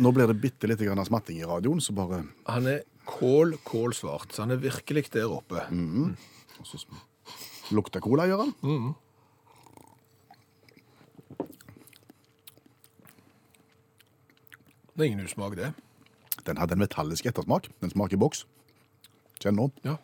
Nå 0.02 0.12
blir 0.12 0.28
det 0.28 0.40
bitte 0.42 0.68
litt 0.68 0.82
grann 0.82 1.06
smatting 1.08 1.38
i 1.40 1.48
radioen, 1.48 1.80
så 1.80 1.94
bare 1.96 2.24
Han 2.50 2.68
er 2.68 2.82
kål, 3.06 3.60
kålsvart, 3.64 4.34
så 4.34 4.44
han 4.44 4.58
er 4.58 4.64
virkelig 4.66 5.06
der 5.14 5.30
oppe. 5.32 5.62
og 6.60 6.66
så 6.66 6.82
lukter 7.72 8.02
cola, 8.02 8.26
gjør 8.26 8.42
han. 8.42 8.96
Det 14.96 15.04
er 15.04 15.12
ingen 15.12 15.26
usmak, 15.26 15.56
det. 15.56 15.74
Den 16.46 16.58
hadde 16.62 16.78
en 16.78 16.84
metallisk 16.84 17.26
ettersmak. 17.26 17.70
Den 17.82 17.94
smaker 17.94 18.22
boks. 18.22 18.46
Kjenn 19.42 19.58
nå. 19.60 19.70
Ja. 19.86 19.98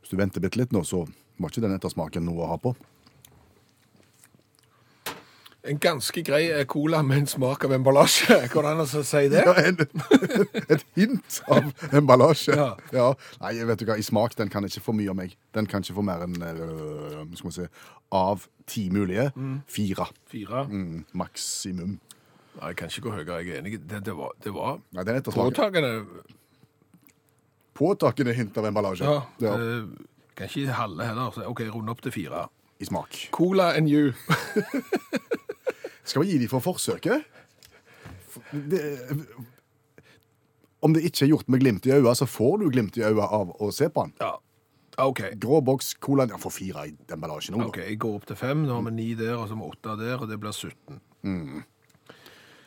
Hvis 0.00 0.12
du 0.12 0.18
venter 0.18 0.42
bitte 0.42 0.58
litt 0.58 0.72
nå, 0.74 0.82
så 0.84 1.04
var 1.40 1.52
ikke 1.52 1.64
den 1.64 1.76
ettersmaken 1.76 2.26
noe 2.26 2.44
å 2.44 2.50
ha 2.50 2.58
på. 2.60 2.74
En 5.70 5.76
ganske 5.76 6.22
grei 6.24 6.46
eh, 6.48 6.64
cola 6.64 7.02
med 7.04 7.18
en 7.20 7.26
smak 7.28 7.66
av 7.68 7.74
emballasje. 7.76 8.38
Går 8.52 8.64
det 8.64 8.70
an 8.70 8.82
å 8.82 9.02
si 9.04 9.20
det? 9.28 9.42
Ja, 9.44 9.54
en, 9.60 9.82
et 10.72 10.84
hint 10.96 11.40
av 11.52 11.68
emballasje. 11.92 12.56
Ja. 12.56 12.70
Ja. 12.96 13.08
Nei, 13.42 13.52
vet 13.68 13.82
du 13.82 13.86
hva, 13.90 13.98
i 14.00 14.06
smak, 14.06 14.34
den 14.40 14.52
kan 14.52 14.64
ikke 14.66 14.82
få 14.88 14.96
mye 14.96 15.12
av 15.12 15.18
meg. 15.20 15.36
Den 15.56 15.68
kan 15.68 15.84
ikke 15.84 15.98
få 16.00 16.04
mer 16.08 16.24
enn, 16.24 16.38
øh, 16.40 17.26
skal 17.36 17.50
vi 17.50 17.56
si, 17.58 17.68
av 18.16 18.48
ti 18.70 18.86
mulige, 18.92 19.28
fire. 19.68 20.08
Fire. 20.32 20.64
Mm, 20.70 21.04
maksimum. 21.20 21.98
Nei, 22.60 22.68
jeg 22.74 22.76
kan 22.76 22.90
ikke 22.92 23.02
gå 23.06 23.12
høyere, 23.16 23.38
jeg 23.40 23.54
er 23.56 23.58
enig. 23.62 23.78
Det, 23.88 24.02
det 24.04 24.14
var, 24.16 24.32
det 24.44 24.52
var 24.52 24.78
Nei, 24.92 25.04
den 25.08 25.16
ettersmaken. 25.20 25.54
påtagende. 25.54 25.92
Påtakende 27.80 28.34
hint 28.36 28.58
av 28.60 28.66
emballasje. 28.68 29.04
Ja. 29.08 29.22
Ja, 29.40 29.54
eh, 29.56 29.84
kan 30.36 30.48
ikke 30.50 30.74
halve 30.76 31.06
heller. 31.08 31.30
Så 31.32 31.46
OK, 31.48 31.62
runde 31.72 31.94
opp 31.94 32.02
til 32.04 32.12
fire. 32.12 32.46
I 32.80 32.84
smak. 32.88 33.16
Cola 33.32 33.70
and 33.76 33.88
you. 33.88 34.12
Skal 36.04 36.22
vi 36.24 36.30
gi 36.34 36.38
dem 36.42 36.48
for 36.52 36.60
forsøket? 36.64 37.24
For 38.30 38.42
Det, 38.70 38.80
om 40.82 40.94
det 40.96 41.02
ikke 41.08 41.24
er 41.26 41.32
gjort 41.34 41.48
med 41.52 41.60
glimt 41.60 41.86
i 41.86 41.92
øyet, 41.96 42.16
så 42.16 42.26
får 42.28 42.60
du 42.62 42.68
glimt 42.72 42.96
i 42.96 43.04
øyet 43.04 43.20
av 43.24 43.50
å 43.60 43.68
se 43.74 43.88
på 43.92 44.06
den. 44.06 44.14
Ja. 44.20 44.34
OK. 45.00 45.20
Grå 45.40 45.60
boks, 45.64 45.94
cola 46.02 46.26
Ja, 46.28 46.36
får 46.40 46.52
fire 46.52 46.86
i 46.90 46.94
emballasjen 47.14 47.54
nå, 47.56 47.62
da. 47.64 47.68
Ok, 47.72 47.78
Jeg 47.86 47.98
går 48.02 48.16
opp 48.20 48.26
til 48.28 48.36
fem. 48.36 48.64
Nå 48.68 48.74
har 48.76 48.82
vi 48.88 48.94
ni 48.96 49.08
der, 49.16 49.36
og 49.38 49.46
så 49.48 49.56
har 49.56 49.62
vi 49.62 49.68
åtte 49.72 49.96
der, 50.00 50.16
og 50.20 50.28
det 50.28 50.40
blir 50.42 50.52
17. 50.52 51.00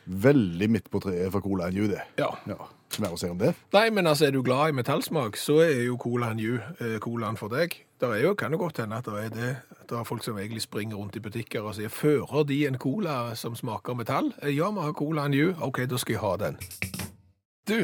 Veldig 0.06 0.70
midt 0.70 0.90
på 0.92 1.00
treet 1.00 1.30
for 1.32 1.40
cola 1.40 1.66
and 1.70 1.78
you, 1.78 1.86
det. 1.88 2.02
Ja. 2.20 2.30
Ja. 2.46 2.56
Mer 3.00 3.14
å 3.14 3.18
si 3.18 3.26
om 3.26 3.38
det? 3.40 3.54
Nei, 3.74 3.88
men 3.90 4.06
altså, 4.06 4.26
er 4.28 4.34
du 4.36 4.42
glad 4.46 4.68
i 4.70 4.74
metallsmak, 4.76 5.36
så 5.40 5.56
er 5.64 5.80
jo 5.88 5.96
Cola 5.98 6.28
and 6.30 6.40
you 6.40 6.60
eh, 6.78 6.98
colaen 7.02 7.34
for 7.40 7.50
deg. 7.50 7.74
Det 7.98 8.06
er 8.10 8.20
jo, 8.22 8.34
kan 8.38 8.52
jo 8.54 8.58
godt 8.60 8.78
hende 8.84 9.00
at 9.00 9.08
det 9.08 9.24
er 9.24 9.32
det. 9.34 9.48
Det 9.88 9.96
er 9.98 10.04
folk 10.06 10.22
som 10.22 10.38
egentlig 10.38 10.62
springer 10.62 10.96
rundt 11.00 11.16
i 11.18 11.22
butikker 11.24 11.64
og 11.66 11.74
sier 11.74 11.90
fører 11.90 12.44
de 12.46 12.60
en 12.68 12.78
cola 12.78 13.34
som 13.34 13.56
smaker 13.58 13.96
metall? 13.98 14.30
Eh, 14.42 14.52
Ja, 14.54 14.70
vi 14.70 14.84
har 14.84 14.92
Cola 14.94 15.24
and 15.26 15.34
you. 15.34 15.54
OK, 15.60 15.82
da 15.90 15.98
skal 15.98 16.14
jeg 16.14 16.22
ha 16.22 16.36
den. 16.44 16.60
Du, 17.66 17.80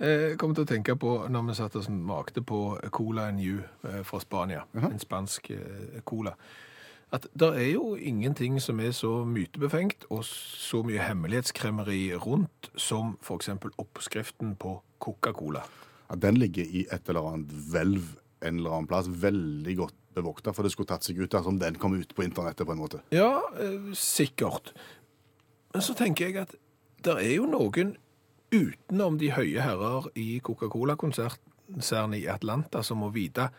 eh, 0.00 0.30
jeg 0.32 0.38
kom 0.40 0.54
til 0.56 0.64
å 0.64 0.70
tenke 0.72 0.96
på 0.98 1.14
når 1.30 1.46
vi 1.52 1.54
satt 1.60 1.76
og 1.78 1.84
smakte 1.86 2.42
på 2.42 2.62
Cola 2.90 3.28
and 3.28 3.40
you 3.44 3.60
eh, 3.84 4.02
fra 4.02 4.18
Spania. 4.24 4.64
En 4.74 4.98
spansk 4.98 5.50
eh, 5.54 6.00
cola. 6.08 6.34
At 7.12 7.24
det 7.32 7.48
er 7.56 7.70
jo 7.72 7.94
ingenting 7.96 8.58
som 8.60 8.80
er 8.84 8.92
så 8.92 9.24
mytebefengt 9.24 10.04
og 10.12 10.26
så 10.28 10.82
mye 10.84 11.00
hemmelighetskremmeri 11.00 12.12
rundt 12.20 12.68
som 12.76 13.16
eksempel 13.32 13.72
oppskriften 13.80 14.56
på 14.60 14.74
Coca-Cola. 15.00 15.62
Ja, 16.10 16.16
den 16.16 16.36
ligger 16.36 16.64
i 16.64 16.84
et 16.92 17.08
eller 17.08 17.32
annet 17.32 17.52
hvelv 17.72 18.18
en 18.44 18.58
eller 18.60 18.70
annen 18.70 18.86
plass, 18.86 19.08
veldig 19.08 19.76
godt 19.76 19.96
bevokta, 20.14 20.52
for 20.54 20.62
det 20.62 20.72
skulle 20.72 20.90
tatt 20.90 21.06
seg 21.06 21.18
ut 21.18 21.32
dersom 21.32 21.58
den 21.58 21.78
kom 21.80 21.96
ut 21.98 22.12
på 22.14 22.22
internettet 22.26 22.66
på 22.66 22.74
en 22.74 22.82
måte. 22.82 23.00
Ja, 23.14 23.40
eh, 23.58 23.90
sikkert. 23.98 24.72
Men 25.74 25.82
så 25.82 25.94
tenker 25.98 26.28
jeg 26.28 26.36
at 26.44 26.54
det 27.04 27.16
er 27.18 27.34
jo 27.34 27.48
noen 27.50 27.96
utenom 28.52 29.18
de 29.20 29.32
høye 29.34 29.64
herrer 29.64 30.08
i 30.18 30.40
Coca-Cola-konsernet 30.44 32.20
i 32.22 32.28
Atlanta 32.30 32.82
som 32.86 33.02
må 33.02 33.10
vite 33.14 33.50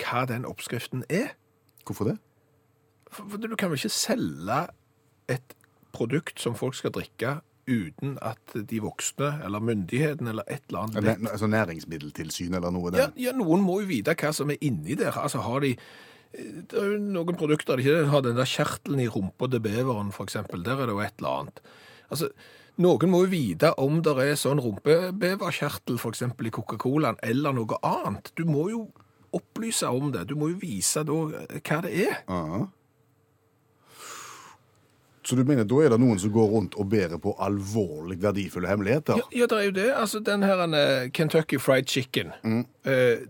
hva 0.00 0.24
den 0.28 0.46
oppskriften 0.48 1.04
er. 1.08 1.34
Hvorfor 1.84 2.12
det? 2.12 2.16
For 3.14 3.40
du 3.40 3.56
kan 3.56 3.72
vel 3.72 3.80
ikke 3.80 3.94
selge 3.94 4.60
et 5.30 5.54
produkt 5.94 6.40
som 6.42 6.56
folk 6.58 6.76
skal 6.78 6.92
drikke 6.94 7.38
uten 7.64 8.18
at 8.20 8.56
de 8.68 8.80
voksne 8.84 9.30
eller 9.44 9.62
myndighetene 9.64 10.34
eller 10.34 10.48
et 10.52 10.66
eller 10.68 10.82
annet 10.82 11.06
vet 11.06 11.30
Altså 11.30 11.48
Næringsmiddeltilsyn 11.48 12.56
eller 12.58 12.74
noe? 12.74 12.92
Ja, 12.98 13.06
ja, 13.16 13.32
noen 13.36 13.64
må 13.64 13.78
jo 13.80 13.88
vite 13.88 14.16
hva 14.20 14.34
som 14.36 14.52
er 14.52 14.60
inni 14.64 14.98
der. 15.00 15.16
Altså, 15.16 15.40
har 15.44 15.64
de 15.64 15.76
Det 16.34 16.74
er 16.74 16.92
jo 16.92 16.98
noen 16.98 17.38
produkter 17.38 17.78
de 17.78 17.86
ikke 17.86 18.10
har 18.10 18.24
den 18.26 18.36
der 18.36 18.48
kjertelen 18.50 19.00
i 19.00 19.08
rumpa 19.08 19.48
til 19.48 19.62
beveren, 19.62 20.10
eksempel. 20.10 20.64
Der 20.66 20.82
er 20.82 20.90
det 20.90 20.96
jo 20.96 21.00
et 21.04 21.22
eller 21.22 21.40
annet. 21.40 21.60
Altså, 22.10 22.28
noen 22.82 23.10
må 23.10 23.22
jo 23.22 23.30
vite 23.30 23.70
om 23.78 24.00
det 24.02 24.16
er 24.18 24.34
sånn 24.34 24.58
rumpebeverkjertel, 24.58 26.00
eksempel 26.10 26.50
i 26.50 26.54
Coca-Colaen, 26.54 27.20
eller 27.22 27.54
noe 27.54 27.78
annet. 27.86 28.32
Du 28.34 28.42
må 28.50 28.66
jo 28.72 28.88
opplyse 29.34 29.86
om 29.86 30.10
det. 30.14 30.26
Du 30.30 30.34
må 30.38 30.50
jo 30.50 30.58
vise 30.58 31.04
da 31.06 31.20
eh, 31.38 31.60
hva 31.62 31.78
det 31.86 31.92
er. 32.08 32.18
Ja. 32.26 32.64
Så 35.24 35.36
du 35.36 35.44
mener 35.44 35.64
da 35.64 35.78
er 35.80 35.94
det 35.94 36.00
noen 36.02 36.18
som 36.20 36.32
går 36.34 36.50
rundt 36.52 36.74
og 36.80 36.90
bærer 36.92 37.20
på 37.22 37.32
alvorlig 37.40 38.18
verdifulle 38.22 38.68
hemmeligheter? 38.68 39.22
Ja, 39.22 39.28
ja, 39.40 39.46
det 39.48 39.58
er 39.58 39.68
jo 39.70 39.76
det. 39.78 39.86
Altså, 39.96 40.20
den 40.20 40.44
her 40.44 40.60
eh, 40.66 41.08
Kentucky 41.16 41.60
Fried 41.60 41.88
Chicken, 41.88 42.34
eh, 42.84 43.24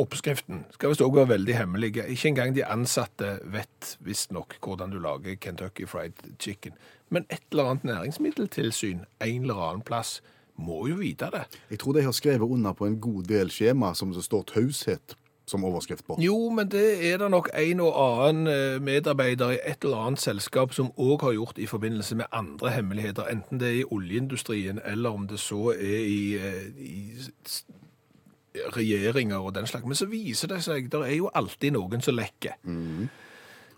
oppskriften, 0.00 0.64
skal 0.74 0.90
visst 0.90 1.04
også 1.04 1.20
være 1.20 1.32
veldig 1.36 1.56
hemmelig. 1.56 1.92
Ikke 2.08 2.32
engang 2.32 2.56
de 2.56 2.64
ansatte 2.66 3.36
vet 3.44 3.94
visstnok 4.00 4.58
hvordan 4.64 4.90
du 4.90 4.98
lager 4.98 5.38
Kentucky 5.38 5.86
Fried 5.86 6.18
Chicken. 6.40 6.74
Men 7.10 7.26
et 7.30 7.46
eller 7.52 7.70
annet 7.70 7.84
næringsmiddeltilsyn 7.84 9.06
en 9.20 9.42
eller 9.42 9.62
annen 9.68 9.86
plass 9.86 10.18
må 10.60 10.86
jo 10.90 10.98
vite 11.00 11.30
det. 11.32 11.46
Jeg 11.70 11.78
tror 11.78 11.96
de 11.96 12.02
har 12.04 12.12
skrevet 12.16 12.42
under 12.46 12.72
på 12.72 12.86
en 12.86 13.00
god 13.00 13.22
del 13.30 13.50
skjema 13.54 13.94
som 13.94 14.12
det 14.12 14.24
står 14.26 14.48
taushet 14.50 15.14
som 15.50 15.66
overskrift 15.66 16.06
på. 16.06 16.16
Jo, 16.22 16.36
men 16.54 16.70
det 16.72 16.86
er 17.10 17.18
det 17.20 17.30
nok 17.32 17.50
en 17.58 17.82
og 17.84 17.98
annen 18.04 18.50
eh, 18.52 18.78
medarbeider 18.82 19.56
i 19.56 19.60
et 19.66 19.84
eller 19.84 20.06
annet 20.06 20.22
selskap 20.22 20.74
som 20.76 20.92
òg 20.96 21.26
har 21.26 21.36
gjort 21.36 21.58
i 21.58 21.68
forbindelse 21.70 22.18
med 22.22 22.30
andre 22.32 22.72
hemmeligheter, 22.78 23.28
enten 23.32 23.60
det 23.60 23.68
er 23.68 23.78
i 23.82 23.88
oljeindustrien 23.90 24.80
eller 24.84 25.20
om 25.20 25.28
det 25.30 25.40
så 25.42 25.72
er 25.74 26.02
i, 26.06 26.22
eh, 26.38 26.68
i 26.80 28.60
regjeringer 28.74 29.38
og 29.38 29.54
den 29.54 29.66
slags. 29.66 29.86
Men 29.86 29.98
så 29.98 30.08
viser 30.10 30.50
det 30.50 30.62
seg, 30.66 30.90
det 30.90 31.02
er 31.06 31.18
jo 31.18 31.30
alltid 31.34 31.74
noen 31.76 32.02
som 32.02 32.16
lekker. 32.18 32.56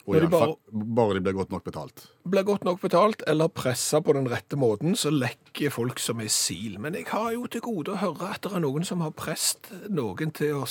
Og 0.02 0.16
Når 0.16 0.24
de 0.24 0.30
fall, 0.32 0.56
bare 0.96 1.14
de 1.14 1.20
blir 1.22 1.36
godt 1.36 1.52
nok 1.54 1.64
betalt. 1.64 2.06
Blir 2.26 2.42
godt 2.42 2.64
nok 2.66 2.80
betalt 2.82 3.22
eller 3.30 3.52
pressa 3.54 4.00
på 4.02 4.16
den 4.16 4.26
rette 4.30 4.58
måten, 4.58 4.96
så 4.98 5.12
lekker 5.14 5.70
folk 5.70 6.02
som 6.02 6.20
er 6.20 6.32
sil. 6.32 6.80
Men 6.82 6.96
jeg 6.98 7.06
har 7.12 7.30
jo 7.36 7.46
til 7.46 7.62
gode 7.62 7.94
å 7.94 8.00
høre 8.00 8.32
at 8.34 8.42
det 8.42 8.50
er 8.50 8.64
noen 8.64 8.86
som 8.88 9.04
har 9.04 9.14
presset 9.14 9.70
noen 9.92 10.34
til 10.34 10.64
og 10.64 10.66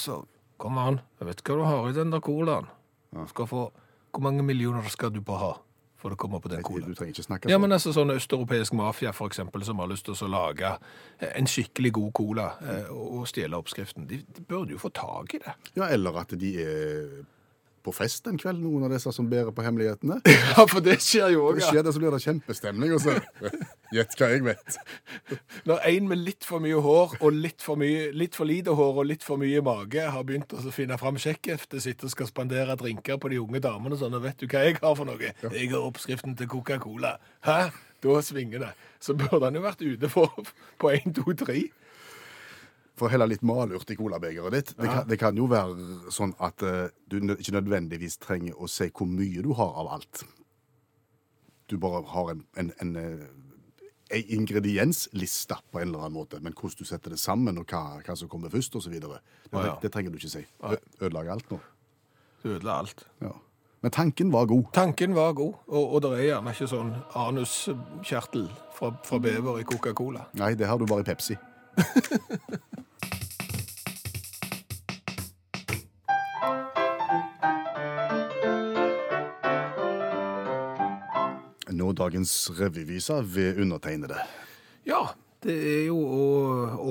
Kom 0.61 0.77
an, 0.77 0.99
jeg 1.19 1.27
vet 1.31 1.41
hva 1.47 1.57
du 1.57 1.65
har 1.65 1.89
i 1.89 1.97
den 1.97 2.13
der 2.13 2.21
colaen. 2.23 2.69
Skal 3.31 3.49
få, 3.49 3.65
hvor 4.13 4.23
mange 4.23 4.43
millioner 4.45 4.85
skal 4.93 5.11
du 5.13 5.21
på 5.25 5.39
ha 5.41 5.55
for 6.01 6.15
å 6.15 6.17
komme 6.17 6.39
på 6.41 6.49
den 6.49 6.63
Du 6.63 6.93
trenger 6.97 7.13
ikke 7.13 7.25
snakke 7.25 7.49
Ja, 7.49 7.55
sånn. 7.57 7.61
men 7.61 7.75
altså 7.75 7.93
sånn 7.93 8.13
østeuropeisk 8.15 8.73
mafia 8.77 9.11
for 9.13 9.29
eksempel, 9.29 9.63
som 9.67 9.81
har 9.83 9.89
lyst 9.91 10.07
til 10.07 10.15
å 10.17 10.29
lage 10.31 10.71
en 11.19 11.49
skikkelig 11.49 11.91
god 11.97 12.13
cola 12.17 12.47
eh, 12.61 12.89
og 12.89 13.27
stjele 13.29 13.59
oppskriften, 13.59 14.07
de, 14.09 14.21
de 14.25 14.45
burde 14.47 14.73
jo 14.73 14.81
få 14.81 14.89
tak 14.97 15.35
i 15.37 15.41
det. 15.43 15.53
Ja, 15.77 15.89
eller 15.93 16.17
at 16.23 16.33
de 16.41 16.55
er 16.63 17.13
på 17.83 17.93
fest 17.95 18.27
en 18.29 18.39
kveld, 18.39 18.61
noen 18.63 18.85
av 18.87 18.93
disse 18.93 19.11
som 19.15 19.27
bærer 19.29 19.53
på 19.55 19.65
hemmelighetene. 19.65 20.19
Ja, 20.51 20.65
for 20.67 20.83
det 20.83 20.97
skjer 21.03 21.31
jo 21.35 21.45
òg. 21.49 21.61
det, 21.61 21.93
så 21.93 22.01
blir 22.01 22.11
det 22.13 22.21
kjempestemning. 22.23 22.93
Og 22.95 23.01
så 23.03 23.15
Gjett 23.95 24.15
hva 24.19 24.29
jeg 24.31 24.43
vet. 24.45 24.77
Når 25.67 25.83
en 25.89 26.07
med 26.07 26.21
litt 26.23 26.47
for 26.47 26.63
mye 26.63 26.79
hår 26.79 27.17
og 27.19 27.35
litt 27.35 27.63
for, 27.63 27.79
mye, 27.79 28.09
litt 28.15 28.37
for 28.39 28.47
lite 28.47 28.75
hår 28.77 29.01
og 29.03 29.09
litt 29.09 29.25
for 29.27 29.41
mye 29.41 29.63
mage 29.65 30.05
har 30.15 30.27
begynt 30.27 30.55
å 30.55 30.63
finne 30.71 30.95
fram 31.01 31.19
sjekkheftet 31.19 31.83
sitt 31.83 32.05
og 32.07 32.13
skal 32.13 32.29
spandere 32.29 32.77
drinker 32.79 33.19
på 33.19 33.31
de 33.33 33.41
unge 33.41 33.59
damene 33.63 33.99
sånn, 33.99 34.15
og 34.15 34.23
vet 34.23 34.39
du 34.39 34.47
hva 34.47 34.63
jeg 34.67 34.79
har 34.79 34.95
for 34.95 35.09
noe? 35.09 35.33
Jeg 35.43 35.71
har 35.73 35.83
oppskriften 35.83 36.37
til 36.39 36.51
Coca-Cola. 36.51 37.17
Hæ? 37.47 37.59
Da 38.01 38.21
svinger 38.25 38.63
det. 38.63 38.71
Så 39.03 39.13
burde 39.13 39.43
han 39.45 39.57
jo 39.59 39.61
vært 39.65 39.83
ute 39.83 40.09
på, 40.09 40.23
på 40.81 40.93
1, 40.95 41.11
2, 41.19 41.35
3. 41.43 41.59
For 43.01 43.09
å 43.09 43.13
helle 43.15 43.25
litt 43.31 43.41
malurt 43.41 43.89
i 43.89 43.95
colabegeret 43.97 44.53
ditt. 44.53 44.71
Det, 44.77 44.85
kan, 44.85 45.07
det 45.09 45.17
kan 45.17 45.37
jo 45.39 45.47
være 45.49 46.11
sånn 46.13 46.35
at 46.37 46.61
uh, 46.61 46.83
du 47.09 47.17
ikke 47.33 47.55
nødvendigvis 47.55 48.19
trenger 48.21 48.59
å 48.61 48.69
se 48.69 48.91
hvor 48.93 49.09
mye 49.09 49.41
du 49.41 49.55
har 49.57 49.73
av 49.81 49.89
alt. 49.95 50.21
Du 51.65 51.79
bare 51.81 52.03
har 52.13 52.29
en, 52.35 52.43
en, 52.61 52.69
en, 52.83 52.91
eh, 52.99 53.25
en 54.13 54.31
ingrediensliste 54.37 55.57
på 55.71 55.81
en 55.81 55.87
eller 55.87 56.03
annen 56.05 56.17
måte, 56.19 56.37
men 56.45 56.53
hvordan 56.53 56.83
du 56.83 56.85
setter 56.91 57.15
det 57.15 57.19
sammen, 57.23 57.57
og 57.57 57.65
hva, 57.73 58.01
hva 58.05 58.15
som 58.19 58.29
kommer 58.29 58.53
først, 58.53 58.75
osv. 58.77 58.93
Det, 59.01 59.21
Ja, 59.49 59.65
ja. 59.65 59.77
det 59.81 59.89
trenger 59.95 60.13
du 60.13 60.19
ikke 60.21 60.33
si. 60.35 60.45
Ø- 60.61 60.77
Ødelegger 61.01 61.31
alt 61.39 61.49
nå. 61.55 61.57
Du 62.43 62.51
ødela 62.53 62.77
alt. 62.83 63.05
Ja. 63.23 63.33
Men 63.81 63.91
tanken 63.95 64.29
var 64.31 64.45
god. 64.45 64.67
Tanken 64.77 65.15
var 65.17 65.33
god, 65.33 65.55
og, 65.67 65.93
og 65.95 66.01
det 66.05 66.11
er 66.19 66.27
gjerne 66.27 66.53
ikke 66.53 66.69
sånn 66.69 66.91
anuskjertel 67.17 68.45
fra, 68.77 68.91
fra 69.07 69.17
bever 69.23 69.63
i 69.63 69.65
Coca-Cola. 69.65 70.27
Nei, 70.37 70.51
det 70.59 70.69
har 70.69 70.77
du 70.77 70.85
bare 70.85 71.01
i 71.01 71.07
Pepsi. 71.09 71.39
Nå 81.91 81.95
dagens 81.99 82.31
revyvise 82.55 83.17
ved 83.35 83.57
undertegnede. 83.59 84.15
Ja, 84.87 85.09
det 85.43 85.55
er 85.59 85.81
jo 85.89 85.97
å 85.99 86.27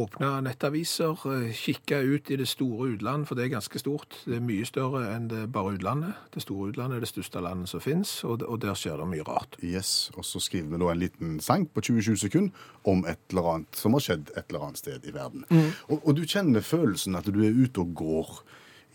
åpne 0.02 0.42
nettaviser, 0.44 1.22
eh, 1.24 1.54
kikke 1.56 2.02
ut 2.04 2.28
i 2.28 2.36
det 2.36 2.48
store 2.50 2.90
utland, 2.90 3.24
for 3.24 3.34
det 3.34 3.46
er 3.46 3.54
ganske 3.54 3.80
stort. 3.80 4.18
Det 4.26 4.36
er 4.36 4.44
mye 4.44 4.66
større 4.68 5.06
enn 5.14 5.30
det 5.30 5.46
bare 5.54 5.78
utlandet. 5.78 6.12
Det 6.34 6.42
store 6.44 6.74
utlandet 6.74 6.98
er 6.98 7.00
det 7.00 7.08
største 7.08 7.40
landet 7.40 7.72
som 7.72 7.80
finnes, 7.80 8.12
og, 8.24 8.44
der 8.60 8.76
skjer 8.76 9.00
det 9.00 9.08
mye 9.08 9.24
rart. 9.24 9.56
Yes, 9.64 10.10
Og 10.18 10.22
så 10.24 10.38
skriver 10.38 10.68
vi 10.68 10.84
da 10.84 10.90
en 10.90 11.00
liten 11.00 11.40
sang 11.40 11.64
på 11.64 11.80
20-20 11.80 12.16
sekunder 12.16 12.52
om 12.84 13.06
et 13.06 13.20
eller 13.30 13.54
annet 13.54 13.72
som 13.72 13.92
har 13.92 14.00
skjedd 14.00 14.28
et 14.36 14.44
eller 14.50 14.66
annet 14.68 14.84
sted 14.84 15.00
i 15.08 15.16
verden. 15.16 15.46
Og, 15.88 16.02
og 16.04 16.16
du 16.16 16.26
kjenner 16.26 16.60
følelsen 16.60 17.16
at 17.16 17.24
du 17.24 17.40
er 17.40 17.56
ute 17.56 17.80
og 17.80 17.94
går 17.94 18.42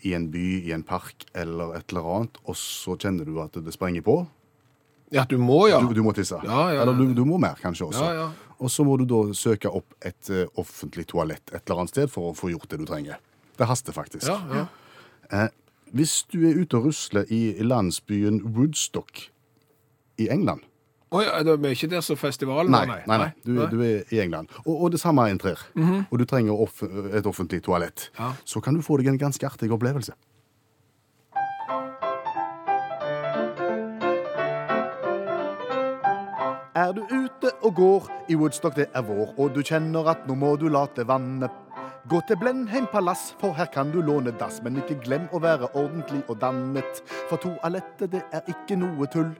i 0.02 0.14
en 0.14 0.30
by, 0.30 0.62
i 0.68 0.70
en 0.70 0.84
park 0.84 1.26
eller 1.34 1.74
et 1.74 1.90
eller 1.90 2.14
annet, 2.14 2.38
og 2.44 2.54
så 2.54 2.94
kjenner 2.94 3.24
du 3.24 3.40
at 3.42 3.58
det 3.58 3.74
sprenger 3.74 4.02
på. 4.06 4.26
Ja, 5.14 5.24
du 5.28 5.36
må, 5.38 5.68
ja. 5.70 5.78
Du, 5.80 5.92
du 5.94 6.02
må 6.02 6.12
tisse. 6.16 6.38
Ja, 6.42 6.62
ja, 6.74 6.82
Eller 6.82 6.96
du, 6.98 7.12
du 7.14 7.22
må 7.28 7.38
mer, 7.38 7.58
kanskje 7.62 7.90
også. 7.90 8.04
Ja, 8.04 8.24
ja. 8.26 8.46
Og 8.56 8.72
så 8.72 8.84
må 8.88 8.96
du 8.96 9.04
da 9.08 9.20
søke 9.36 9.70
opp 9.70 9.94
et 10.06 10.30
uh, 10.32 10.46
offentlig 10.58 11.06
toalett 11.12 11.52
et 11.52 11.60
eller 11.66 11.84
annet 11.84 11.92
sted 11.92 12.10
for 12.10 12.30
å 12.30 12.36
få 12.36 12.50
gjort 12.54 12.70
det 12.72 12.80
du 12.80 12.86
trenger. 12.88 13.20
Det 13.56 13.68
haster 13.68 13.94
faktisk. 13.96 14.26
Ja, 14.26 14.40
ja. 14.52 14.66
Eh, 15.30 15.48
hvis 15.96 16.20
du 16.32 16.40
er 16.48 16.58
ute 16.58 16.78
og 16.78 16.88
rusler 16.88 17.26
i 17.32 17.56
landsbyen 17.62 18.40
Woodstock 18.54 19.24
i 20.22 20.28
England 20.30 20.62
Å 21.10 21.22
ja, 21.22 21.40
vi 21.42 21.70
er 21.70 21.74
ikke 21.74 21.88
der 21.90 22.04
som 22.04 22.18
festivalen 22.18 22.70
Nei, 22.70 22.84
var, 22.86 23.02
nei, 23.10 23.18
nei. 23.24 23.28
Du, 23.46 23.58
du 23.70 23.82
er 23.82 24.14
i 24.14 24.20
England. 24.22 24.50
Og, 24.64 24.72
og 24.74 24.94
det 24.94 25.00
samme 25.02 25.28
inntrer. 25.30 25.60
Og 26.10 26.16
du 26.18 26.24
trenger 26.28 26.58
off 26.66 26.82
et 26.82 27.26
offentlig 27.26 27.62
toalett. 27.66 28.08
Så 28.44 28.62
kan 28.62 28.74
du 28.74 28.82
få 28.82 28.98
deg 29.00 29.12
en 29.12 29.20
ganske 29.20 29.46
artig 29.46 29.70
opplevelse. 29.74 30.16
Er 36.76 36.90
du 36.92 37.06
ute 37.08 37.50
og 37.64 37.74
går 37.74 38.08
i 38.28 38.34
Woodstock, 38.36 38.74
det 38.76 38.90
er 38.92 39.00
vår, 39.00 39.30
og 39.40 39.54
du 39.54 39.62
kjenner 39.64 40.10
at 40.12 40.26
nå 40.28 40.34
må 40.36 40.50
du 40.60 40.66
late 40.68 41.06
vannet. 41.08 41.54
Gå 42.04 42.20
til 42.28 42.36
Blenheim 42.36 42.84
palass, 42.92 43.30
for 43.40 43.56
her 43.56 43.70
kan 43.72 43.88
du 43.94 44.02
låne 44.04 44.34
dass, 44.36 44.58
men 44.60 44.76
ikke 44.82 44.98
glem 45.06 45.24
å 45.32 45.40
være 45.40 45.70
ordentlig 45.72 46.20
og 46.28 46.36
dannet, 46.42 47.00
for 47.30 47.40
toalettet 47.40 48.12
det 48.12 48.20
er 48.28 48.44
ikke 48.52 48.76
noe 48.76 49.08
tull. 49.08 49.32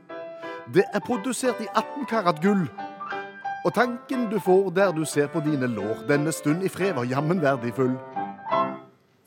Det 0.72 0.86
er 0.88 1.04
produsert 1.04 1.60
i 1.60 1.68
18 1.74 2.08
karat 2.08 2.40
gull. 2.40 2.64
Og 3.68 3.76
tanken 3.76 4.30
du 4.32 4.40
får 4.40 4.72
der 4.80 4.96
du 4.96 5.04
ser 5.04 5.28
på 5.28 5.44
dine 5.44 5.68
lår, 5.68 6.06
denne 6.08 6.32
stund 6.32 6.64
i 6.64 6.72
fred 6.72 6.96
var 6.96 7.04
jammen 7.04 7.44
verdifull. 7.44 7.98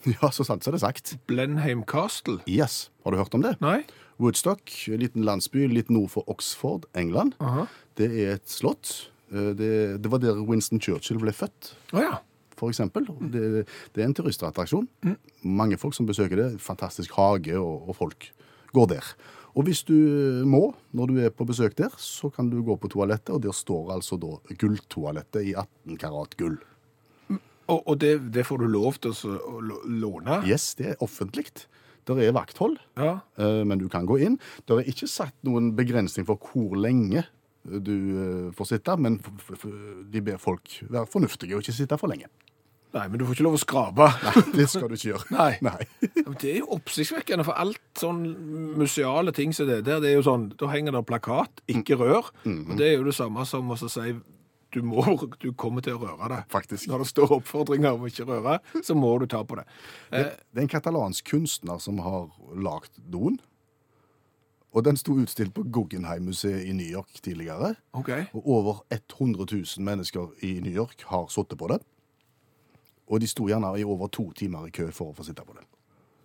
Ja, 0.09 0.31
så 0.33 0.47
sant 0.47 0.65
så 0.65 0.73
er 0.73 0.79
det 0.79 0.81
sagt. 0.81 1.17
Blenheim 1.29 1.85
Castle? 1.85 2.39
Yes, 2.49 2.87
har 3.05 3.13
du 3.13 3.21
hørt 3.21 3.37
om 3.37 3.45
det? 3.45 3.59
Nei? 3.61 3.83
Woodstock, 4.19 4.71
en 4.91 4.99
liten 4.99 5.23
landsby 5.23 5.67
litt 5.71 5.89
nord 5.89 6.09
for 6.11 6.27
Oxford, 6.31 6.85
England. 6.99 7.35
Aha. 7.39 7.65
Det 7.95 8.09
er 8.11 8.33
et 8.37 8.49
slott. 8.51 9.09
Eh, 9.31 9.53
Det, 9.55 10.01
det 10.03 10.11
var 10.11 10.19
der 10.19 10.41
Winston 10.43 10.79
Churchill 10.81 11.19
ble 11.21 11.31
født, 11.31 11.73
Oh, 11.93 12.01
ja. 12.01 12.17
for 12.57 12.69
eksempel. 12.69 13.05
Det, 13.31 13.65
det 13.95 14.01
er 14.03 14.07
en 14.09 14.13
turistattraksjon. 14.17 14.87
Mange 15.43 15.77
folk 15.77 15.93
som 15.95 16.05
besøker 16.09 16.35
det. 16.35 16.47
Fantastisk 16.61 17.13
hage, 17.15 17.55
og, 17.59 17.87
og 17.89 17.95
folk 17.95 18.31
går 18.73 18.87
der. 18.91 19.13
Og 19.55 19.63
hvis 19.65 19.81
du 19.83 19.93
må, 20.45 20.75
når 20.93 21.07
du 21.09 21.15
er 21.23 21.29
på 21.33 21.45
besøk 21.47 21.73
der, 21.79 21.89
så 21.97 22.29
kan 22.29 22.49
du 22.51 22.59
gå 22.63 22.75
på 22.77 22.87
toalettet, 22.91 23.31
og 23.33 23.41
der 23.41 23.51
står 23.55 23.93
altså 23.95 24.17
da 24.21 24.35
gulltoalettet 24.61 25.47
i 25.49 25.55
18 25.57 25.97
karat 25.97 26.35
gull. 26.37 26.59
Og, 27.69 27.81
og 27.87 27.99
det, 28.01 28.31
det 28.33 28.45
får 28.45 28.61
du 28.63 28.67
lov 28.67 28.95
til 29.01 29.13
å 29.13 29.59
låne? 29.85 30.39
Yes, 30.47 30.71
det 30.77 30.87
er 30.93 31.01
offentlig. 31.05 31.45
Der 32.09 32.21
er 32.25 32.33
vakthold, 32.35 32.77
Ja. 32.97 33.19
eh, 33.37 33.61
men 33.69 33.77
du 33.79 33.87
kan 33.91 34.05
gå 34.09 34.17
inn. 34.25 34.39
Det 34.65 34.79
er 34.81 34.89
ikke 34.91 35.07
satt 35.07 35.35
noen 35.45 35.71
begrensning 35.77 36.25
for 36.27 36.35
hvor 36.41 36.75
lenge 36.79 37.23
du 37.69 37.95
eh, 38.49 38.51
får 38.57 38.65
sitte, 38.73 38.95
men 38.97 39.19
de 40.11 40.21
ber 40.25 40.37
folk 40.41 40.79
være 40.89 41.05
fornuftige 41.11 41.53
og 41.57 41.61
ikke 41.61 41.75
sitte 41.75 41.97
for 42.01 42.09
lenge. 42.09 42.25
Nei, 42.89 43.03
men 43.07 43.19
du 43.21 43.25
får 43.27 43.35
ikke 43.35 43.43
lov 43.45 43.53
å 43.53 43.61
skrape. 43.61 44.05
Nei, 44.25 44.41
det 44.55 44.63
skal 44.71 44.87
du 44.89 44.95
ikke 44.97 45.11
gjøre. 45.11 45.27
Nei. 45.37 45.51
Nei. 45.61 45.83
Det 46.41 46.49
er 46.55 46.57
jo 46.63 46.71
oppsiktsvekkende, 46.73 47.45
for 47.45 47.53
alt 47.61 47.77
sånn 48.01 48.23
museale 48.79 49.29
ting 49.37 49.53
som 49.53 49.67
det 49.69 49.83
der, 49.85 49.99
det 50.01 50.09
er 50.09 50.15
jo 50.17 50.23
sånn, 50.25 50.47
da 50.57 50.71
henger 50.73 50.97
det 50.97 51.03
plakat, 51.05 51.61
ikke 51.69 51.99
rør. 52.01 52.31
Og 52.49 52.73
det 52.79 52.87
er 52.87 52.95
jo 52.97 53.05
det 53.05 53.13
samme 53.19 53.45
som 53.45 53.69
å 53.69 53.77
si 53.77 54.15
du, 54.73 54.81
må, 54.85 55.03
du 55.41 55.51
kommer 55.57 55.83
til 55.85 55.97
å 55.97 56.01
røre 56.03 56.29
det. 56.33 56.39
Faktisk. 56.51 56.87
Når 56.91 57.03
det 57.03 57.09
står 57.11 57.35
oppfordringer 57.39 57.97
om 57.97 58.07
ikke 58.07 58.27
røre, 58.29 58.59
så 58.85 58.95
må 58.97 59.11
du 59.21 59.27
ta 59.29 59.43
på 59.47 59.57
det. 59.59 59.65
Det, 60.11 60.25
Det 60.53 60.61
er 60.61 60.67
en 60.67 60.73
katalansk 60.75 61.31
kunstner 61.31 61.81
som 61.83 62.01
har 62.05 62.29
lagd 62.55 62.99
doen. 63.09 63.39
Og 64.69 64.85
den 64.85 64.99
sto 65.01 65.15
utstilt 65.17 65.55
på 65.55 65.63
Guggenheim-museet 65.73 66.67
i 66.69 66.73
New 66.77 66.85
York 66.85 67.21
tidligere. 67.25 67.73
OK. 67.97 68.11
Og 68.37 68.45
over 68.45 68.83
100 68.93 69.47
000 69.49 69.85
mennesker 69.85 70.29
i 70.45 70.59
New 70.61 70.73
York 70.73 71.01
har 71.09 71.25
sittet 71.33 71.57
på 71.57 71.71
den. 71.71 71.81
Og 73.09 73.23
de 73.23 73.27
sto 73.27 73.47
gjerne 73.49 73.73
i 73.79 73.83
over 73.87 74.07
to 74.13 74.27
timer 74.37 74.67
i 74.69 74.73
kø 74.73 74.91
for 74.93 75.09
å 75.09 75.17
få 75.17 75.25
sitte 75.25 75.41
på 75.41 75.57
den. 75.57 75.65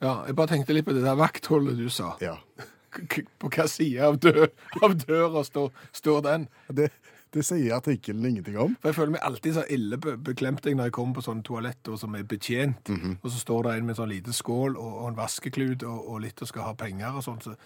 Ja, 0.04 0.18
jeg 0.28 0.36
bare 0.36 0.52
tenkte 0.52 0.76
litt 0.76 0.84
på 0.84 0.92
det 0.92 1.04
der 1.06 1.16
vaktholdet 1.16 1.78
du 1.80 1.88
sa. 1.88 2.12
Ja. 2.20 2.36
På 3.40 3.48
hva 3.48 3.64
side 3.70 4.04
av, 4.04 4.20
dø, 4.20 4.46
av 4.84 4.92
døra 5.00 5.40
står, 5.46 5.72
står 5.96 6.20
den? 6.28 6.44
Det, 6.68 6.90
det 7.34 7.44
sier 7.46 7.76
artikkelen 7.76 8.26
ingenting 8.30 8.58
om. 8.60 8.74
For 8.80 8.90
jeg 8.92 8.98
føler 8.98 9.14
meg 9.16 9.24
alltid 9.26 9.56
så 9.56 9.64
ille 9.74 9.98
be 10.00 10.16
beklemt 10.30 10.64
når 10.64 10.88
jeg 10.88 10.94
kommer 10.96 11.18
på 11.18 11.24
sånne 11.26 11.44
toaletter 11.46 11.96
som 12.00 12.14
er 12.18 12.26
betjent, 12.28 12.90
og 13.20 13.30
så 13.30 13.40
står 13.40 13.66
det 13.66 13.72
en 13.78 13.88
med 13.88 13.96
en 13.96 14.02
sånn 14.02 14.12
lite 14.12 14.34
skål 14.36 14.76
og, 14.76 14.92
og 15.02 15.08
en 15.10 15.18
vaskeklut 15.18 15.82
og, 15.88 15.98
og 16.14 16.22
litt 16.24 16.42
og 16.42 16.50
skal 16.50 16.68
ha 16.70 16.76
penger 16.78 17.18
og 17.18 17.26
sånn. 17.26 17.42
Så 17.44 17.56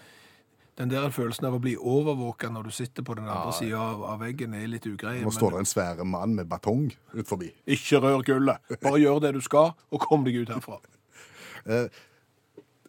den 0.79 0.91
der 0.93 1.09
følelsen 1.11 1.45
av 1.49 1.57
å 1.57 1.59
bli 1.59 1.73
overvåka 1.75 2.47
når 2.49 2.69
du 2.69 2.71
sitter 2.71 3.03
på 3.03 3.17
den 3.19 3.27
andre 3.27 3.51
sida 3.57 3.79
av, 3.83 4.03
av 4.13 4.21
veggen, 4.23 4.53
er 4.55 4.69
litt 4.71 4.85
ugrei. 4.87 5.17
Nå 5.25 5.33
står 5.35 5.57
det 5.57 5.63
en 5.65 5.73
svære 5.73 6.05
mann 6.07 6.37
med 6.37 6.47
batong 6.47 6.85
ut 7.13 7.27
forbi. 7.27 7.51
Ikke 7.67 7.99
rør 7.99 8.23
gullet! 8.23 8.63
Bare 8.79 9.01
gjør 9.01 9.19
det 9.25 9.33
du 9.35 9.41
skal, 9.43 9.73
og 9.91 10.05
kom 10.05 10.23
deg 10.23 10.39
ut 10.39 10.53
herfra. 10.55 10.79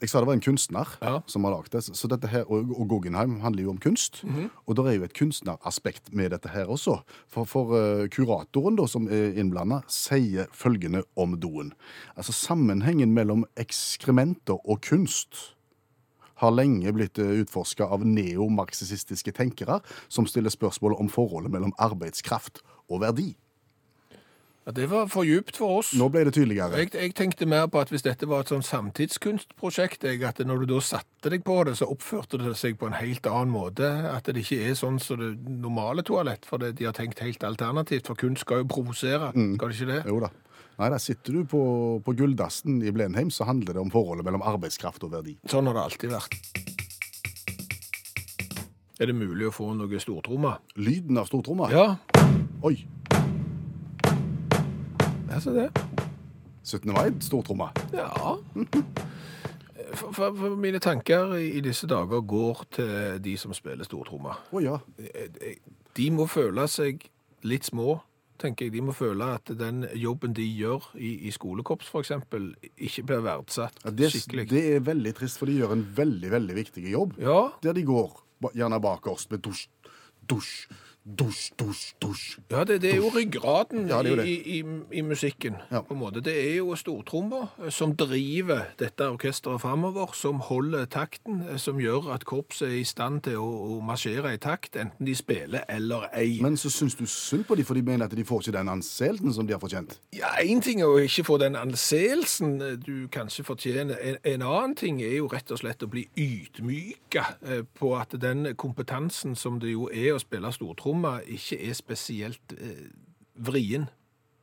Jeg 0.00 0.08
sa 0.08 0.20
det 0.22 0.28
var 0.30 0.36
en 0.38 0.40
kunstner 0.40 0.88
Ja. 1.02 1.20
som 1.26 1.44
har 1.44 1.52
lagd 1.52 1.72
det. 1.74 1.82
Så 1.84 2.08
dette 2.08 2.28
her, 2.32 2.44
og, 2.48 2.70
og 2.72 2.88
Guggenheim 2.88 3.40
handler 3.40 3.62
jo 3.62 3.70
om 3.70 3.78
kunst. 3.78 4.22
Og 4.66 4.76
det 4.76 4.86
er 4.86 4.96
jo 4.96 5.04
et 5.04 5.14
kunstneraspekt 5.14 6.14
med 6.16 6.30
dette 6.32 6.48
her 6.48 6.72
også. 6.72 7.02
For, 7.28 7.44
for 7.44 7.74
uh, 7.76 8.08
kuratoren 8.08 8.76
da, 8.80 8.86
som 8.88 9.08
er 9.12 9.36
innblanda, 9.36 9.82
sier 9.92 10.48
følgende 10.56 11.04
om 11.16 11.36
doen. 11.40 11.74
Altså 12.16 12.32
sammenhengen 12.32 13.12
mellom 13.12 13.44
ekskrementer 13.60 14.56
og 14.64 14.80
kunst 14.88 15.54
har 16.40 16.54
lenge 16.56 16.92
blitt 16.96 17.18
utforska 17.20 17.84
av 17.84 18.06
neomarxistiske 18.08 19.34
tenkere 19.36 19.82
som 20.08 20.24
stiller 20.24 20.52
spørsmål 20.52 20.96
om 20.96 21.10
forholdet 21.12 21.52
mellom 21.52 21.74
arbeidskraft 21.76 22.62
og 22.88 23.02
verdi. 23.04 23.34
Ja, 24.66 24.72
det 24.76 24.90
var 24.90 25.06
for 25.08 25.24
djupt 25.24 25.56
for 25.56 25.78
oss. 25.80 25.94
Nå 25.96 26.10
ble 26.12 26.26
det 26.28 26.34
tydeligere. 26.36 26.76
Jeg, 26.82 26.90
jeg 26.92 27.14
tenkte 27.16 27.46
mer 27.48 27.64
på 27.72 27.80
at 27.80 27.88
hvis 27.88 28.04
dette 28.04 28.28
var 28.28 28.44
et 28.44 28.50
sånn 28.52 28.64
samtidskunstprosjekt, 28.66 30.04
jeg, 30.04 30.20
at 30.28 30.42
når 30.44 30.64
du 30.66 30.74
da 30.74 30.82
satte 30.84 31.32
deg 31.32 31.46
på 31.46 31.56
det, 31.64 31.78
så 31.80 31.88
oppførte 31.88 32.40
det 32.42 32.52
seg 32.60 32.76
på 32.80 32.90
en 32.90 32.98
helt 32.98 33.24
annen 33.30 33.54
måte. 33.54 33.88
At 34.10 34.28
det 34.28 34.44
ikke 34.44 34.60
er 34.68 34.76
sånn 34.76 35.00
som 35.00 35.16
det 35.22 35.30
normale 35.48 36.04
toalett, 36.04 36.44
for 36.48 36.60
det, 36.60 36.74
de 36.76 36.90
har 36.90 36.96
tenkt 36.96 37.24
helt 37.24 37.44
alternativt. 37.48 38.10
For 38.12 38.20
kunst 38.20 38.44
skal 38.44 38.62
jo 38.62 38.68
provosere, 38.74 39.32
skal 39.32 39.72
det 39.72 39.80
ikke 39.80 39.92
det? 39.94 40.00
Jo 40.12 40.20
da. 40.26 40.32
Nei, 40.80 40.92
da 40.92 41.00
sitter 41.00 41.40
du 41.40 41.48
på, 41.48 41.62
på 42.04 42.14
gulldassen 42.16 42.78
i 42.84 42.92
Blenheim, 42.92 43.32
så 43.32 43.48
handler 43.48 43.76
det 43.76 43.82
om 43.82 43.90
forholdet 43.92 44.28
mellom 44.28 44.44
arbeidskraft 44.44 45.04
og 45.08 45.16
verdi. 45.16 45.38
Sånn 45.48 45.68
har 45.68 45.76
det 45.76 45.86
alltid 45.88 46.14
vært. 46.14 46.38
Er 49.00 49.08
det 49.08 49.16
mulig 49.16 49.48
å 49.48 49.52
få 49.56 49.72
noe 49.72 50.00
stortromme? 50.00 50.58
Lyden 50.76 51.20
av 51.20 51.28
stortromme? 51.28 51.72
Ja, 51.72 51.94
Oi! 52.60 52.74
Altså 55.30 55.54
det. 55.56 55.68
17. 56.64 56.92
mai, 56.92 57.08
stortromma. 57.24 57.70
Ja. 57.96 58.10
For, 59.90 60.12
for, 60.14 60.34
for 60.38 60.52
mine 60.54 60.78
tanker 60.78 61.32
i, 61.34 61.48
i 61.58 61.60
disse 61.64 61.88
dager 61.90 62.20
går 62.22 62.60
til 62.76 63.16
de 63.24 63.32
som 63.40 63.50
spiller 63.56 63.82
stortromma. 63.82 64.36
Å 64.54 64.60
ja. 64.62 64.76
De 65.98 66.04
må 66.14 66.28
føle 66.30 66.62
seg 66.70 67.08
litt 67.42 67.66
små, 67.66 67.96
tenker 68.38 68.68
jeg. 68.68 68.74
De 68.76 68.84
må 68.86 68.94
føle 68.94 69.26
at 69.34 69.50
den 69.58 69.82
jobben 69.98 70.36
de 70.36 70.46
gjør 70.46 70.86
i, 70.94 71.10
i 71.26 71.32
skolekorps, 71.34 71.90
for 71.90 72.04
eksempel, 72.06 72.52
ikke 72.78 73.02
blir 73.08 73.24
verdsatt 73.26 73.82
Ja, 73.82 73.90
Det, 73.90 74.12
skikkelig. 74.14 74.46
det 74.52 74.62
er 74.76 74.86
veldig 74.92 75.14
trist, 75.18 75.40
for 75.42 75.50
de 75.50 75.58
gjør 75.58 75.74
en 75.74 75.82
veldig, 75.98 76.30
veldig 76.38 76.58
viktig 76.60 76.86
jobb. 76.92 77.18
Ja, 77.18 77.40
Der 77.66 77.74
de 77.74 77.82
går 77.90 78.14
gjerne 78.54 78.78
bakerst 78.86 79.34
med 79.34 79.42
dusj, 79.42 79.66
dusj, 80.30 80.68
dusj, 81.04 81.52
dusj, 81.58 81.94
dusj. 82.02 82.38
Ja, 82.50 82.64
det, 82.64 82.80
det 82.82 82.90
er 82.92 82.96
jo 82.96 83.10
ryggraden 83.14 83.88
Ja, 83.88 84.02
det 84.02 84.10
er 84.12 84.16
jo 84.16 84.16
det. 84.22 84.26
I, 84.28 84.58
i, 84.58 84.64
i 84.98 85.00
musikken. 85.02 85.56
Ja. 85.70 85.80
på 85.80 85.94
en 85.94 86.00
måte. 86.00 86.20
Det 86.20 86.34
er 86.50 86.56
jo 86.56 86.74
stortrommer 86.76 87.48
eh, 87.62 87.70
som 87.70 87.94
driver 87.96 88.60
dette 88.78 89.08
orkesteret 89.08 89.60
framover, 89.60 90.12
som 90.14 90.40
holder 90.44 90.84
takten, 90.84 91.42
eh, 91.48 91.56
som 91.56 91.80
gjør 91.80 92.12
at 92.14 92.24
korpset 92.24 92.68
er 92.68 92.76
i 92.80 92.84
stand 92.84 93.22
til 93.26 93.40
å, 93.40 93.48
å 93.76 93.80
marsjere 93.84 94.34
i 94.34 94.40
takt, 94.40 94.76
enten 94.76 95.06
de 95.06 95.14
spiller 95.16 95.64
eller 95.68 96.08
ei. 96.12 96.38
Men 96.42 96.58
så 96.60 96.70
syns 96.70 96.94
du 96.98 97.06
synd 97.06 97.46
på 97.48 97.56
dem, 97.58 97.64
for 97.68 97.78
de 97.78 97.84
mener 97.86 98.06
at 98.06 98.16
de 98.16 98.24
får 98.24 98.44
ikke 98.44 98.56
den 98.58 98.72
anseelsen 98.72 99.34
som 99.34 99.48
de 99.48 99.56
har 99.56 99.62
fortjent. 99.62 99.96
Ja, 100.16 100.34
Én 100.40 100.62
ting 100.64 100.80
er 100.80 100.88
å 100.90 101.00
ikke 101.00 101.24
få 101.26 101.38
den 101.42 101.56
anseelsen 101.58 102.58
eh, 102.60 102.76
du 102.80 103.08
kanskje 103.12 103.46
fortjener. 103.48 103.96
En, 104.04 104.20
en 104.34 104.46
annen 104.46 104.76
ting 104.76 105.00
er 105.02 105.16
jo 105.18 105.30
rett 105.32 105.50
og 105.50 105.62
slett 105.62 105.82
å 105.84 105.90
bli 105.90 106.06
ydmyka 106.18 107.24
på 107.78 107.90
at 107.98 108.12
den 108.20 108.52
kompetansen 108.58 109.34
som 109.38 109.58
det 109.60 109.72
jo 109.72 109.88
er 109.92 110.14
å 110.14 110.20
spille 110.22 110.50
stortromma, 110.54 110.89
ikke 111.26 111.58
er 111.68 111.72
spesielt 111.74 112.54
eh, 112.58 112.86
vrien. 113.34 113.88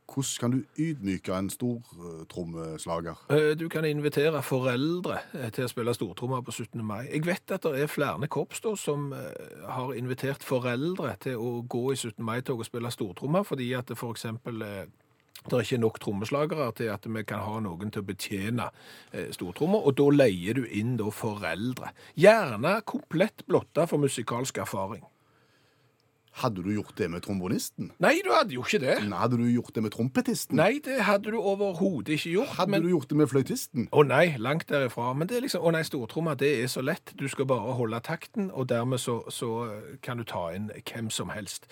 Hvordan 0.08 0.38
kan 0.40 0.50
du 0.50 0.62
ydmyke 0.78 1.34
en 1.36 1.50
stortrommeslager? 1.50 3.14
Eh, 3.30 3.58
Du 3.58 3.68
kan 3.68 3.84
invitere 3.84 4.42
foreldre 4.42 5.18
eh, 5.34 5.50
til 5.52 5.64
å 5.64 5.68
spille 5.68 5.94
stortrommer 5.94 6.40
på 6.40 6.50
17. 6.50 6.80
mai. 6.84 7.04
Jeg 7.12 7.26
vet 7.26 7.52
at 7.52 7.62
det 7.62 7.82
er 7.82 7.86
flere 7.92 8.28
korps 8.28 8.62
som 8.80 9.12
eh, 9.12 9.66
har 9.68 9.92
invitert 9.92 10.42
foreldre 10.42 11.12
til 11.20 11.36
å 11.36 11.62
gå 11.68 11.92
i 11.92 11.96
17. 11.96 12.24
mai-tog 12.24 12.58
og 12.58 12.66
spille 12.66 12.90
stortrommer, 12.90 13.42
fordi 13.44 13.72
at 13.74 13.88
det 13.88 13.98
eh, 14.00 14.86
det 15.46 15.54
er 15.54 15.60
ikke 15.62 15.78
nok 15.78 16.00
trommeslagere 16.02 16.72
til 16.76 16.90
at 16.92 17.06
vi 17.06 17.22
kan 17.22 17.44
ha 17.44 17.60
noen 17.60 17.92
til 17.94 18.02
å 18.02 18.08
betjene 18.08 18.70
eh, 19.12 19.28
stortrommer, 19.32 19.84
og 19.86 19.94
da 19.96 20.08
leier 20.10 20.54
du 20.58 20.64
inn 20.66 20.96
da 20.98 21.10
foreldre. 21.14 21.92
Gjerne 22.18 22.80
komplett 22.84 23.46
blotta 23.46 23.86
for 23.86 24.02
musikalsk 24.02 24.58
erfaring. 24.58 25.04
Hadde 26.38 26.62
du 26.62 26.70
gjort 26.74 26.94
det 26.98 27.08
med 27.10 27.22
trombonisten? 27.24 27.90
Nei, 28.02 28.14
du 28.24 28.30
hadde 28.32 28.54
jo 28.54 28.62
ikke 28.62 28.78
det. 28.82 28.96
Nei, 29.08 29.18
Hadde 29.18 29.38
du 29.40 29.44
gjort 29.50 29.72
det 29.74 29.82
med 29.82 29.92
trompetisten? 29.94 30.56
Nei, 30.60 30.78
det 30.84 31.00
hadde 31.06 31.32
du 31.34 31.38
overhodet 31.40 32.14
ikke 32.14 32.32
gjort. 32.36 32.52
Hadde 32.58 32.70
men- 32.70 32.82
du 32.84 32.88
gjort 32.92 33.08
det 33.10 33.16
med 33.18 33.28
fløytisten? 33.32 33.88
Å 33.90 34.04
nei, 34.06 34.36
langt 34.38 34.66
derifra. 34.70 35.12
Men 35.18 35.26
det 35.28 35.36
er 35.38 35.40
liksom, 35.46 35.64
å 35.66 35.72
nei, 35.74 35.82
stortromma, 35.82 36.36
det 36.38 36.52
er 36.62 36.70
så 36.70 36.82
lett. 36.84 37.12
Du 37.18 37.26
skal 37.28 37.46
bare 37.50 37.74
holde 37.74 38.00
takten, 38.06 38.50
og 38.54 38.68
dermed 38.70 39.00
så, 39.02 39.18
så 39.34 39.50
kan 40.02 40.18
du 40.18 40.24
ta 40.24 40.48
inn 40.54 40.70
hvem 40.84 41.10
som 41.10 41.28
helst. 41.34 41.66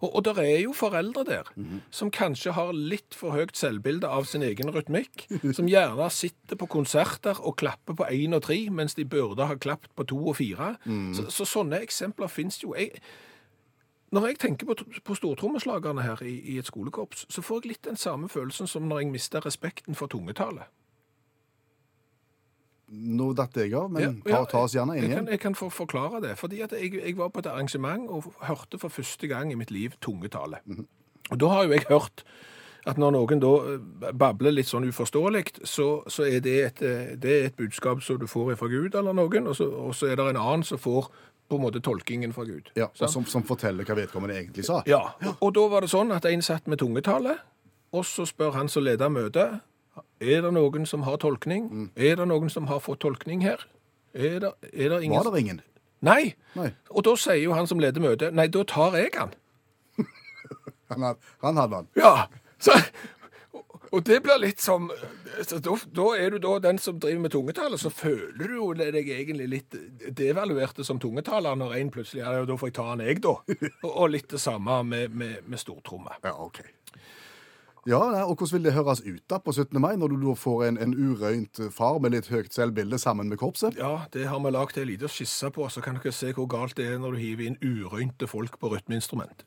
Og, 0.00 0.10
og 0.14 0.24
der 0.28 0.42
er 0.44 0.58
jo 0.66 0.72
foreldre 0.76 1.24
der, 1.24 1.48
som 1.90 2.10
kanskje 2.10 2.52
har 2.56 2.72
litt 2.76 3.14
for 3.16 3.32
høyt 3.36 3.56
selvbilde 3.56 4.08
av 4.08 4.24
sin 4.28 4.42
egen 4.42 4.70
rytmikk, 4.74 5.26
som 5.56 5.68
gjerne 5.70 6.10
sitter 6.12 6.56
på 6.60 6.68
konserter 6.68 7.40
og 7.40 7.56
klapper 7.60 7.96
på 7.96 8.06
én 8.12 8.36
og 8.36 8.42
tre, 8.46 8.60
mens 8.70 8.94
de 8.94 9.04
burde 9.08 9.46
ha 9.48 9.56
klappet 9.56 9.90
på 9.96 10.04
to 10.10 10.20
og 10.28 10.36
fire. 10.36 10.74
Så, 11.16 11.26
så 11.32 11.46
sånne 11.48 11.80
eksempler 11.84 12.28
finnes 12.28 12.60
jo. 12.62 12.74
Jeg, 12.76 13.00
når 14.10 14.26
jeg 14.26 14.38
tenker 14.42 14.66
på, 14.66 14.74
på 15.04 15.14
stortrommeslagerne 15.14 16.02
her 16.02 16.22
i, 16.26 16.34
i 16.54 16.58
et 16.58 16.66
skolekorps, 16.66 17.26
så 17.30 17.42
får 17.42 17.62
jeg 17.62 17.72
litt 17.74 17.84
den 17.86 17.96
samme 17.96 18.28
følelsen 18.28 18.66
som 18.66 18.88
når 18.90 19.04
jeg 19.04 19.10
mister 19.14 19.46
respekten 19.46 19.94
for 19.94 20.10
tungetale. 20.10 20.66
Nå 22.90 23.28
datt 23.38 23.54
jeg 23.54 23.70
av, 23.78 23.86
men 23.94 24.02
Ja, 24.02 24.10
ta, 24.24 24.30
ja, 24.32 24.44
ta 24.50 24.62
oss 24.66 24.74
gjerne 24.74 24.96
inn 24.98 25.04
jeg 25.04 25.12
kan, 25.12 25.18
igjen. 25.20 25.32
jeg 25.36 25.40
kan 25.44 25.54
for, 25.54 25.70
forklare 25.70 26.20
det. 26.24 26.32
Fordi 26.40 26.58
at 26.66 26.72
jeg, 26.74 26.96
jeg 26.98 27.16
var 27.16 27.30
på 27.30 27.38
et 27.38 27.46
arrangement 27.46 28.08
og 28.10 28.32
hørte 28.42 28.80
for 28.82 28.90
første 28.90 29.30
gang 29.30 29.52
i 29.52 29.58
mitt 29.58 29.70
liv 29.70 29.94
tungetale. 30.02 30.58
Mhm. 30.64 30.88
Og 31.30 31.38
da 31.40 31.46
har 31.52 31.64
jo 31.64 31.70
jeg 31.70 31.86
hørt 31.88 32.24
at 32.88 32.98
når 32.98 33.12
noen 33.14 33.42
da 33.42 33.50
eh, 33.74 34.12
babler 34.16 34.54
litt 34.56 34.66
sånn 34.70 34.88
uforståelig, 34.88 35.44
så, 35.68 35.88
så 36.10 36.24
er 36.26 36.40
det 36.42 36.54
et, 36.64 36.82
eh, 36.82 37.12
det 37.20 37.34
er 37.34 37.48
et 37.50 37.56
budskap 37.56 38.02
som 38.02 38.18
du 38.18 38.26
får 38.26 38.56
fra 38.58 38.70
Gud 38.72 38.96
eller 38.96 39.14
noen, 39.14 39.46
og 39.46 39.56
så, 39.56 39.68
og 39.68 39.94
så 39.94 40.10
er 40.10 40.16
det 40.18 40.30
en 40.32 40.40
annen 40.40 40.64
som 40.66 40.80
får 40.80 41.10
på 41.50 41.58
en 41.58 41.64
måte 41.64 41.82
tolkingen 41.82 42.32
fra 42.32 42.44
Gud. 42.46 42.70
Ja, 42.78 42.88
og 42.94 43.10
som, 43.10 43.26
som 43.26 43.42
forteller 43.46 43.86
hva 43.88 43.96
vedkommende 43.98 44.36
egentlig 44.38 44.64
sa. 44.68 44.80
Ja, 44.88 45.02
og, 45.26 45.40
og 45.42 45.54
da 45.56 45.66
var 45.72 45.84
det 45.84 45.90
sånn 45.92 46.14
at 46.14 46.28
en 46.30 46.44
satt 46.46 46.70
med 46.70 46.80
tungetale, 46.82 47.36
og 47.90 48.06
så 48.06 48.26
spør 48.28 48.54
han 48.54 48.70
som 48.70 48.86
leder 48.86 49.10
møtet, 49.10 49.58
er 50.20 50.44
det 50.44 50.52
noen 50.54 50.86
som 50.86 51.02
har 51.06 51.18
tolkning? 51.20 51.66
Mm. 51.70 51.88
Er 51.96 52.20
det 52.20 52.28
noen 52.30 52.52
som 52.52 52.68
har 52.70 52.82
fått 52.84 53.02
tolkning 53.02 53.42
her? 53.42 53.64
Er 54.14 54.38
det, 54.44 54.52
er 54.70 54.94
det 54.94 55.02
ingen... 55.02 55.18
Var 55.18 55.32
det 55.32 55.40
ingen? 55.42 55.60
Nei. 56.06 56.34
Nei. 56.56 56.70
Og 56.90 57.04
da 57.04 57.14
sier 57.20 57.42
jo 57.42 57.54
han 57.56 57.68
som 57.68 57.80
leder 57.82 58.02
møtet, 58.02 58.34
nei, 58.36 58.46
da 58.52 58.64
tar 58.68 58.96
jeg 59.00 59.12
han. 59.18 59.34
Han. 60.90 61.04
Hadde 61.54 61.76
han. 61.76 61.86
Ja, 61.94 62.26
så, 62.58 62.74
og 63.90 64.04
det 64.06 64.20
blir 64.22 64.38
litt 64.38 64.62
som, 64.62 64.86
da, 64.88 65.76
da 65.98 66.08
er 66.14 66.34
du 66.34 66.38
da 66.42 66.56
den 66.62 66.78
som 66.78 66.98
driver 67.02 67.24
med 67.24 67.34
tungetale, 67.34 67.78
så 67.80 67.90
føler 67.90 68.46
du 68.46 68.54
jo 68.54 68.68
deg 68.78 68.96
egentlig 69.02 69.48
litt 69.50 69.78
devaluerte 70.16 70.86
som 70.86 71.00
tungetaler 71.02 71.58
når 71.58 71.74
en 71.80 71.90
plutselig, 71.94 72.22
ja, 72.22 72.44
da 72.46 72.58
får 72.58 72.70
jeg 72.70 72.76
ta 72.78 72.90
han 72.92 73.02
jeg 73.04 73.22
da. 73.24 73.34
Og, 73.86 73.90
og 73.90 74.12
litt 74.12 74.30
det 74.30 74.40
samme 74.42 74.82
med, 74.86 75.14
med, 75.16 75.40
med 75.50 75.60
stortromme. 75.60 76.14
Ja, 76.22 76.36
OK. 76.38 76.62
Ja, 77.88 77.98
og 78.26 78.36
Hvordan 78.36 78.52
vil 78.52 78.64
det 78.64 78.72
høres 78.76 79.00
ut 79.00 79.22
da 79.30 79.38
på 79.40 79.52
17. 79.52 79.80
mai, 79.80 79.94
når 79.96 80.12
du 80.12 80.16
da 80.20 80.34
får 80.36 80.64
en, 80.66 80.78
en 80.78 80.92
urøynt 80.94 81.62
far 81.72 81.98
med 81.98 82.12
litt 82.12 82.28
høyt 82.28 82.52
selvbilde 82.54 82.98
sammen 83.00 83.32
med 83.32 83.40
korpset? 83.40 83.78
Ja, 83.80 84.04
det 84.12 84.26
har 84.28 84.42
vi 84.44 84.52
lagt 84.52 84.76
ei 84.78 84.84
lita 84.84 85.08
skisse 85.08 85.48
på, 85.50 85.64
så 85.72 85.80
kan 85.80 85.96
dere 85.96 86.12
se 86.12 86.34
hvor 86.36 86.46
galt 86.50 86.76
det 86.76 86.90
er 86.92 87.00
når 87.00 87.16
du 87.16 87.22
hiver 87.22 87.48
inn 87.48 87.56
urøynte 87.64 88.28
folk 88.28 88.60
på 88.60 88.74
rytmeinstrument. 88.74 89.46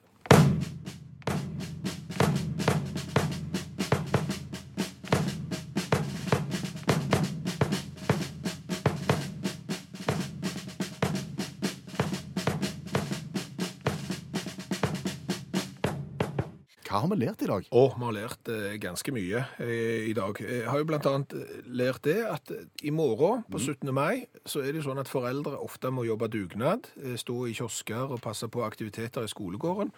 Har 17.03 17.11
vi 17.11 17.19
lært 17.21 17.43
i 17.43 17.49
dag? 17.49 17.67
Å, 17.69 17.83
vi 17.93 18.05
har 18.07 18.15
lært 18.15 18.49
eh, 18.53 18.73
ganske 18.81 19.13
mye 19.15 19.43
eh, 19.61 20.09
i 20.09 20.15
dag. 20.17 20.39
Jeg 20.39 20.65
har 20.69 20.81
jo 20.81 20.89
blant 20.89 21.07
annet 21.11 21.35
eh, 21.37 21.53
lært 21.67 22.03
det 22.07 22.19
at 22.25 22.51
eh, 22.55 22.65
i 22.87 22.93
morgen 22.95 23.43
på 23.51 23.59
17. 23.61 23.91
mai 23.93 24.25
så 24.47 24.63
er 24.63 24.71
det 24.71 24.81
jo 24.81 24.89
sånn 24.89 25.01
at 25.03 25.11
foreldre 25.11 25.59
ofte 25.63 25.91
må 25.93 26.05
jobbe 26.07 26.31
dugnad, 26.33 26.87
eh, 27.03 27.17
stå 27.19 27.43
i 27.51 27.55
kiosker 27.57 28.15
og 28.15 28.21
passe 28.23 28.47
på 28.51 28.63
aktiviteter 28.65 29.27
i 29.27 29.31
skolegården. 29.31 29.91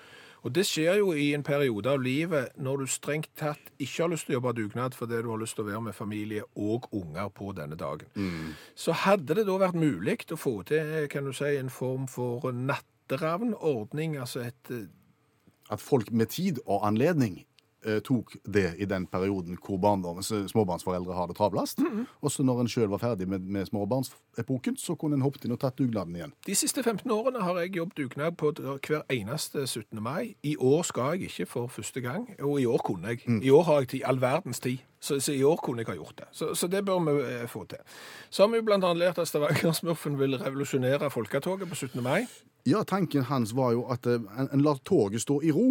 Og 0.46 0.54
det 0.54 0.62
skjer 0.70 1.00
jo 1.00 1.14
i 1.18 1.32
en 1.34 1.42
periode 1.46 1.90
av 1.90 2.04
livet 2.06 2.54
når 2.62 2.84
du 2.84 2.92
strengt 2.94 3.32
tatt 3.40 3.72
ikke 3.82 4.04
har 4.04 4.12
lyst 4.12 4.28
til 4.28 4.36
å 4.36 4.38
jobbe 4.38 4.52
dugnad 4.60 4.94
fordi 4.94 5.24
du 5.26 5.32
har 5.32 5.40
lyst 5.42 5.58
til 5.58 5.66
å 5.66 5.70
være 5.72 5.82
med 5.88 5.98
familie 5.98 6.44
og 6.54 6.86
unger 6.94 7.32
på 7.34 7.50
denne 7.58 7.78
dagen. 7.80 8.06
Så 8.78 8.94
hadde 9.06 9.40
det 9.40 9.48
da 9.48 9.56
vært 9.64 9.80
mulig 9.82 10.20
å 10.30 10.38
få 10.38 10.60
til 10.70 11.08
kan 11.10 11.26
du 11.26 11.34
si, 11.34 11.50
en 11.58 11.74
form 11.74 12.06
for 12.06 12.46
natteravnordning, 12.54 14.20
altså 14.22 14.46
et 14.46 14.70
eh, 14.74 14.86
At 15.72 15.82
folk 15.82 16.12
med 16.12 16.26
tid 16.26 16.60
og 16.66 16.88
anledning 16.88 17.40
eh, 17.86 18.00
tok 18.06 18.36
det 18.46 18.76
i 18.82 18.86
den 18.86 19.08
perioden 19.10 19.58
hvor 19.62 19.78
barndom, 19.82 20.22
småbarnsforeldre 20.22 21.14
har 21.14 21.28
det 21.28 21.38
travlest. 21.38 21.82
Og 22.22 22.32
så 22.32 22.44
når 22.44 22.62
en 22.62 22.70
sjøl 22.70 22.90
var 22.90 23.02
ferdig 23.02 23.28
med, 23.30 23.40
med 23.40 23.66
småbarnsepoken, 23.66 24.78
så 24.78 24.96
kunne 24.96 25.18
en 25.18 25.26
hoppet 25.26 25.46
inn 25.46 25.56
og 25.56 25.62
tatt 25.62 25.78
dugnaden 25.78 26.16
igjen. 26.16 26.34
De 26.46 26.56
siste 26.56 26.84
15 26.84 27.12
årene 27.12 27.44
har 27.44 27.60
jeg 27.62 27.76
jobbet 27.78 27.98
dugnad 27.98 28.38
på 28.38 28.52
hver 28.58 29.06
eneste 29.10 29.68
17. 29.68 30.02
mai. 30.02 30.36
I 30.44 30.56
år 30.60 30.84
skal 30.84 31.16
jeg 31.16 31.32
ikke 31.32 31.46
for 31.46 31.68
første 31.68 32.02
gang, 32.02 32.30
og 32.40 32.62
i 32.62 32.66
år 32.66 32.82
kunne 32.86 33.16
jeg. 33.16 33.26
I 33.44 33.50
år 33.50 33.64
har 33.64 33.80
jeg 33.84 33.88
tid, 33.96 34.06
all 34.06 34.22
verdens 34.22 34.60
tid, 34.60 34.78
så, 35.06 35.20
så 35.22 35.36
i 35.36 35.44
år 35.46 35.60
kunne 35.62 35.84
jeg 35.84 35.92
ha 35.94 36.00
gjort 36.00 36.18
det. 36.24 36.28
Så, 36.32 36.50
så 36.58 36.70
det 36.72 36.82
bør 36.86 37.04
vi 37.06 37.16
eh, 37.22 37.46
få 37.52 37.66
til. 37.70 37.86
Så 38.30 38.44
har 38.44 38.52
vi 38.54 38.64
jo 38.64 38.74
annet 38.74 38.98
lært 38.98 39.22
at 39.22 39.30
Stavanger-smurfen 39.30 40.18
vil 40.20 40.38
revolusjonere 40.42 41.12
folketoget 41.14 41.70
på 41.70 41.76
17. 41.86 42.04
mai. 42.04 42.26
Ja, 42.66 42.80
tanken 42.84 43.22
hans 43.30 43.52
var 43.54 43.76
jo 43.76 43.84
at 43.94 44.08
eh, 44.10 44.24
en, 44.40 44.48
en 44.50 44.62
lar 44.66 44.80
toget 44.82 45.22
stå 45.22 45.38
i 45.46 45.52
ro, 45.54 45.68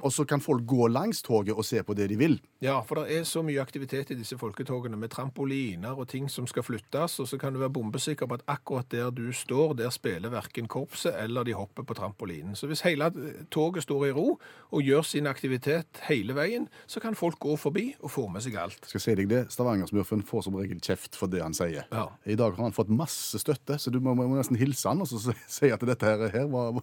og 0.00 0.12
så 0.12 0.24
kan 0.24 0.40
folk 0.40 0.64
gå 0.64 0.86
langs 0.88 1.20
toget 1.22 1.52
og 1.52 1.66
se 1.68 1.82
på 1.84 1.92
det 1.94 2.06
de 2.08 2.16
vil. 2.16 2.38
Ja, 2.64 2.78
for 2.80 2.96
det 3.02 3.12
er 3.12 3.26
så 3.28 3.42
mye 3.44 3.60
aktivitet 3.60 4.10
i 4.14 4.16
disse 4.16 4.38
folketogene, 4.40 4.96
med 4.96 5.12
trampoliner 5.12 6.00
og 6.00 6.08
ting 6.08 6.30
som 6.32 6.46
skal 6.48 6.64
flyttes, 6.64 7.18
og 7.20 7.28
så 7.28 7.36
kan 7.40 7.52
du 7.52 7.60
være 7.60 7.74
bombesikker 7.76 8.28
på 8.28 8.38
at 8.38 8.46
akkurat 8.48 8.88
der 8.88 9.10
du 9.12 9.26
står, 9.36 9.74
der 9.82 9.92
spiller 9.92 10.32
verken 10.32 10.68
korpset 10.68 11.12
eller 11.20 11.44
de 11.44 11.52
hopper 11.56 11.84
på 11.84 11.98
trampolinen. 11.98 12.56
Så 12.56 12.70
hvis 12.72 12.86
hele 12.88 13.12
eh, 13.12 13.44
toget 13.52 13.84
står 13.84 14.06
i 14.08 14.14
ro 14.16 14.38
og 14.70 14.82
gjør 14.82 15.04
sin 15.04 15.28
aktivitet 15.28 16.00
hele 16.08 16.32
veien, 16.36 16.70
så 16.86 17.04
kan 17.04 17.18
folk 17.18 17.36
gå 17.40 17.56
forbi 17.60 17.90
og 18.00 18.16
få 18.16 18.28
med 18.32 18.40
seg 18.40 18.56
alt. 18.56 18.69
Skal 18.80 18.98
jeg 18.98 19.02
si 19.02 19.14
deg 19.18 19.28
det, 19.30 19.40
Stavanger-smurfen 19.52 20.22
får 20.26 20.42
som 20.46 20.54
regel 20.56 20.80
kjeft 20.80 21.16
for 21.18 21.26
det 21.32 21.42
han 21.42 21.54
sier. 21.54 21.84
Ja. 21.92 22.08
I 22.26 22.34
dag 22.38 22.54
har 22.56 22.62
han 22.66 22.72
fått 22.76 22.88
masse 22.88 23.38
støtte, 23.42 23.78
så 23.78 23.90
du 23.90 23.98
må, 24.00 24.14
må 24.14 24.26
nesten 24.36 24.56
hilse 24.60 24.88
han 24.88 25.00
og 25.00 25.08
så 25.10 25.20
si- 25.48 25.70
at 25.70 25.80
dette 25.80 26.02
her, 26.06 26.28
her 26.30 26.46
var, 26.50 26.80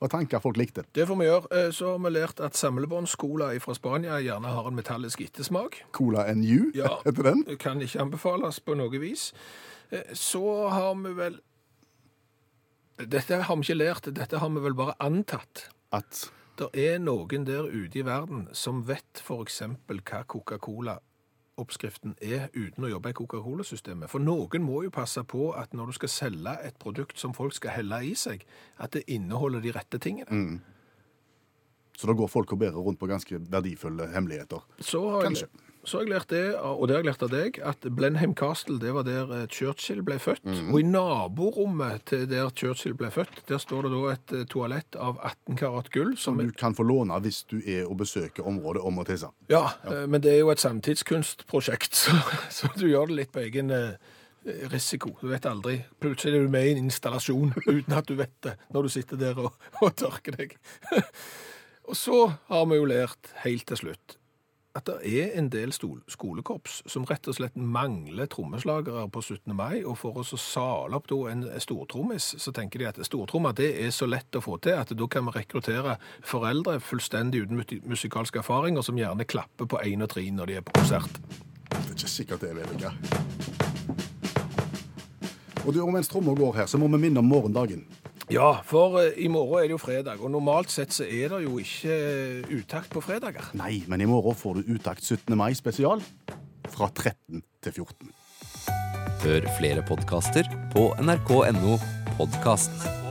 var 0.00 0.08
tanker 0.12 0.40
folk 0.40 0.56
likte. 0.56 0.84
Det 0.94 1.06
får 1.08 1.16
vi 1.20 1.24
gjøre. 1.28 1.50
Eh, 1.52 1.70
Så 1.72 1.90
har 1.92 1.98
vi 1.98 2.10
lært 2.14 2.40
at 2.40 2.54
samlebåndscola 2.54 3.52
fra 3.60 3.74
Spania 3.74 4.20
gjerne 4.20 4.46
har 4.54 4.66
en 4.68 4.76
metallisk 4.76 5.20
ettersmak. 5.20 5.82
Cola 5.92 6.26
NU, 6.34 6.70
Ja. 6.74 6.98
heter 7.04 7.22
den. 7.30 7.44
Kan 7.58 7.80
ikke 7.82 8.00
anbefales 8.00 8.60
på 8.60 8.74
noe 8.76 8.98
vis. 9.02 9.32
Eh, 9.90 10.02
Så 10.14 10.44
har 10.70 10.94
vi 10.94 11.12
vel 11.14 11.40
Dette 12.96 13.40
har 13.42 13.56
vi 13.58 13.62
ikke 13.66 13.74
lært, 13.80 14.06
dette 14.14 14.38
har 14.38 14.50
vi 14.54 14.60
vel 14.62 14.74
bare 14.78 14.94
antatt. 15.02 15.64
At 15.92 16.28
Det 16.56 16.68
er 16.78 17.00
noen 17.02 17.42
der 17.44 17.66
ute 17.66 17.98
i 17.98 18.04
verden 18.06 18.44
som 18.54 18.84
vet 18.86 19.18
f.eks. 19.18 19.62
hva 19.88 20.98
Coca-Cola-oppskriften 21.54 22.16
er 22.20 22.48
uten 22.54 22.84
å 22.84 22.88
jobbe 22.90 23.10
i 23.10 23.14
Coca-Cola-systemet. 23.14 24.10
For 24.10 24.18
noen 24.20 24.62
må 24.62 24.82
jo 24.84 24.90
passe 24.90 25.22
på 25.24 25.52
at 25.54 25.72
når 25.74 25.86
du 25.86 25.92
skal 25.98 26.08
selge 26.08 26.54
et 26.64 26.76
produkt 26.78 27.18
som 27.18 27.34
folk 27.34 27.54
skal 27.54 27.70
helle 27.76 28.02
i 28.04 28.14
seg, 28.14 28.44
at 28.78 28.92
det 28.92 29.04
inneholder 29.08 29.60
de 29.60 29.72
rette 29.72 29.98
tingene. 29.98 30.60
Så 31.96 32.06
da 32.06 32.14
går 32.14 32.28
folk 32.28 32.52
og 32.52 32.58
bærer 32.58 32.74
rundt 32.74 32.98
på 32.98 33.06
ganske 33.06 33.38
verdifulle 33.50 34.08
hemmeligheter. 34.10 34.64
Så 34.80 35.00
har, 35.10 35.22
jeg, 35.22 35.30
Kanskje. 35.30 35.63
Så 35.84 35.98
har 35.98 36.04
jeg 36.04 36.12
lært 36.12 36.30
det, 36.32 36.42
og 36.56 36.86
det 36.88 36.96
har 36.96 37.02
jeg 37.02 37.08
lært 37.10 37.22
av 37.26 37.32
deg, 37.32 37.58
at 37.66 37.86
Blenheim 37.96 38.32
Castle 38.38 38.78
det 38.80 38.94
var 38.96 39.04
der 39.06 39.30
eh, 39.36 39.44
Churchill 39.52 40.00
ble 40.06 40.16
født. 40.22 40.44
Mm. 40.46 40.70
Og 40.72 40.80
i 40.80 40.86
naborommet 40.88 42.04
til 42.08 42.24
der 42.30 42.48
Churchill 42.56 42.96
ble 42.98 43.10
født, 43.14 43.42
der 43.48 43.60
står 43.62 43.86
det 43.86 43.92
da 43.92 44.02
et 44.14 44.34
eh, 44.38 44.46
toalett 44.50 44.98
av 45.00 45.20
18 45.20 45.60
karat 45.60 45.90
gull. 45.94 46.14
Som 46.16 46.40
Som 46.40 46.48
du 46.48 46.56
kan 46.56 46.76
få 46.76 46.86
låne 46.88 47.20
hvis 47.24 47.44
du 47.50 47.58
er 47.60 47.84
og 47.84 47.98
besøker 48.00 48.46
området 48.48 48.82
om 48.82 48.98
å 48.98 49.06
tisse. 49.08 49.30
ja, 49.52 49.68
ja, 49.84 50.06
men 50.06 50.22
det 50.24 50.32
er 50.32 50.42
jo 50.42 50.50
et 50.50 50.62
samtidskunstprosjekt, 50.64 51.94
så, 52.04 52.16
så 52.50 52.72
du 52.76 52.88
gjør 52.88 53.12
det 53.12 53.20
litt 53.20 53.32
på 53.32 53.44
egen 53.44 53.70
eh, 53.70 53.94
risiko. 54.72 55.14
Du 55.20 55.28
vet 55.28 55.46
aldri. 55.46 55.82
Plutselig 56.00 56.40
er 56.40 56.48
du 56.48 56.52
med 56.52 56.66
i 56.66 56.74
en 56.74 56.84
installasjon 56.88 57.54
uten 57.66 57.96
at 57.96 58.08
du 58.08 58.16
vet 58.18 58.34
det, 58.46 58.58
når 58.72 58.88
du 58.88 58.94
sitter 58.96 59.20
der 59.20 59.40
og, 59.40 59.54
og 59.84 59.94
tørker 60.00 60.40
deg. 60.40 60.58
og 61.84 61.96
så 61.96 62.26
har 62.48 62.68
vi 62.70 62.80
jo 62.80 62.88
lært 62.88 63.34
helt 63.44 63.68
til 63.68 63.84
slutt 63.84 64.18
at 64.74 64.88
det 64.88 64.96
er 65.06 65.36
en 65.38 65.48
del 65.52 65.70
skolekorps 65.72 66.80
som 66.90 67.04
rett 67.06 67.28
og 67.30 67.36
slett 67.36 67.54
mangler 67.54 68.26
trommeslagere 68.30 69.06
på 69.14 69.22
17. 69.22 69.54
mai, 69.54 69.84
og 69.86 69.96
for 70.00 70.18
å 70.18 70.24
sale 70.26 70.98
opp 70.98 71.12
en 71.30 71.44
stortrommis, 71.62 72.32
så 72.42 72.50
tenker 72.54 72.82
de 72.82 72.88
at 72.90 72.98
stortromma 73.06 73.52
det 73.54 73.70
er 73.84 73.94
så 73.94 74.08
lett 74.10 74.34
å 74.34 74.42
få 74.42 74.58
til 74.58 74.74
at 74.74 74.90
da 74.90 75.06
kan 75.06 75.28
vi 75.28 75.36
rekruttere 75.36 75.96
foreldre 76.26 76.80
fullstendig 76.82 77.44
uten 77.46 77.62
musikalsk 77.86 78.40
erfaring, 78.42 78.78
og 78.78 78.84
som 78.86 78.98
gjerne 78.98 79.28
klapper 79.30 79.70
på 79.70 79.78
én 79.86 80.02
og 80.02 80.10
tre 80.10 80.26
når 80.34 80.50
de 80.50 80.58
er 80.58 80.66
på 80.66 80.74
konsert. 80.80 81.22
Det 81.70 81.78
er 81.78 81.94
ikke 81.94 82.10
sikkert 82.10 82.42
det 82.42 82.50
er 82.50 82.58
vellykka. 82.58 82.90
Og 85.64 85.72
du, 85.72 85.84
mens 85.86 86.10
tromma 86.10 86.34
går 86.36 86.58
her, 86.58 86.66
så 86.66 86.82
må 86.82 86.90
vi 86.92 87.06
minne 87.06 87.22
om 87.22 87.30
morgendagen. 87.30 87.86
Ja, 88.32 88.62
for 88.64 88.98
eh, 89.02 89.12
i 89.20 89.28
morgen 89.28 89.60
er 89.60 89.68
det 89.68 89.76
jo 89.76 89.80
fredag, 89.82 90.20
og 90.24 90.32
normalt 90.32 90.72
sett 90.72 90.94
så 90.96 91.04
er 91.04 91.34
det 91.34 91.42
jo 91.44 91.58
ikke 91.60 91.92
eh, 91.92 92.56
utakt 92.56 92.92
på 92.94 93.02
fredager. 93.04 93.50
Nei, 93.58 93.82
men 93.90 94.00
i 94.00 94.08
morgen 94.08 94.36
får 94.38 94.60
du 94.60 94.74
Utakt 94.78 95.04
17. 95.04 95.36
mai 95.36 95.52
spesial 95.58 96.02
fra 96.72 96.88
13 96.88 97.44
til 97.62 97.72
14. 97.84 98.12
Hør 99.24 99.48
flere 99.58 99.84
podkaster 99.86 100.48
på 100.72 100.90
nrk.no 101.04 101.78
podkast. 102.16 103.03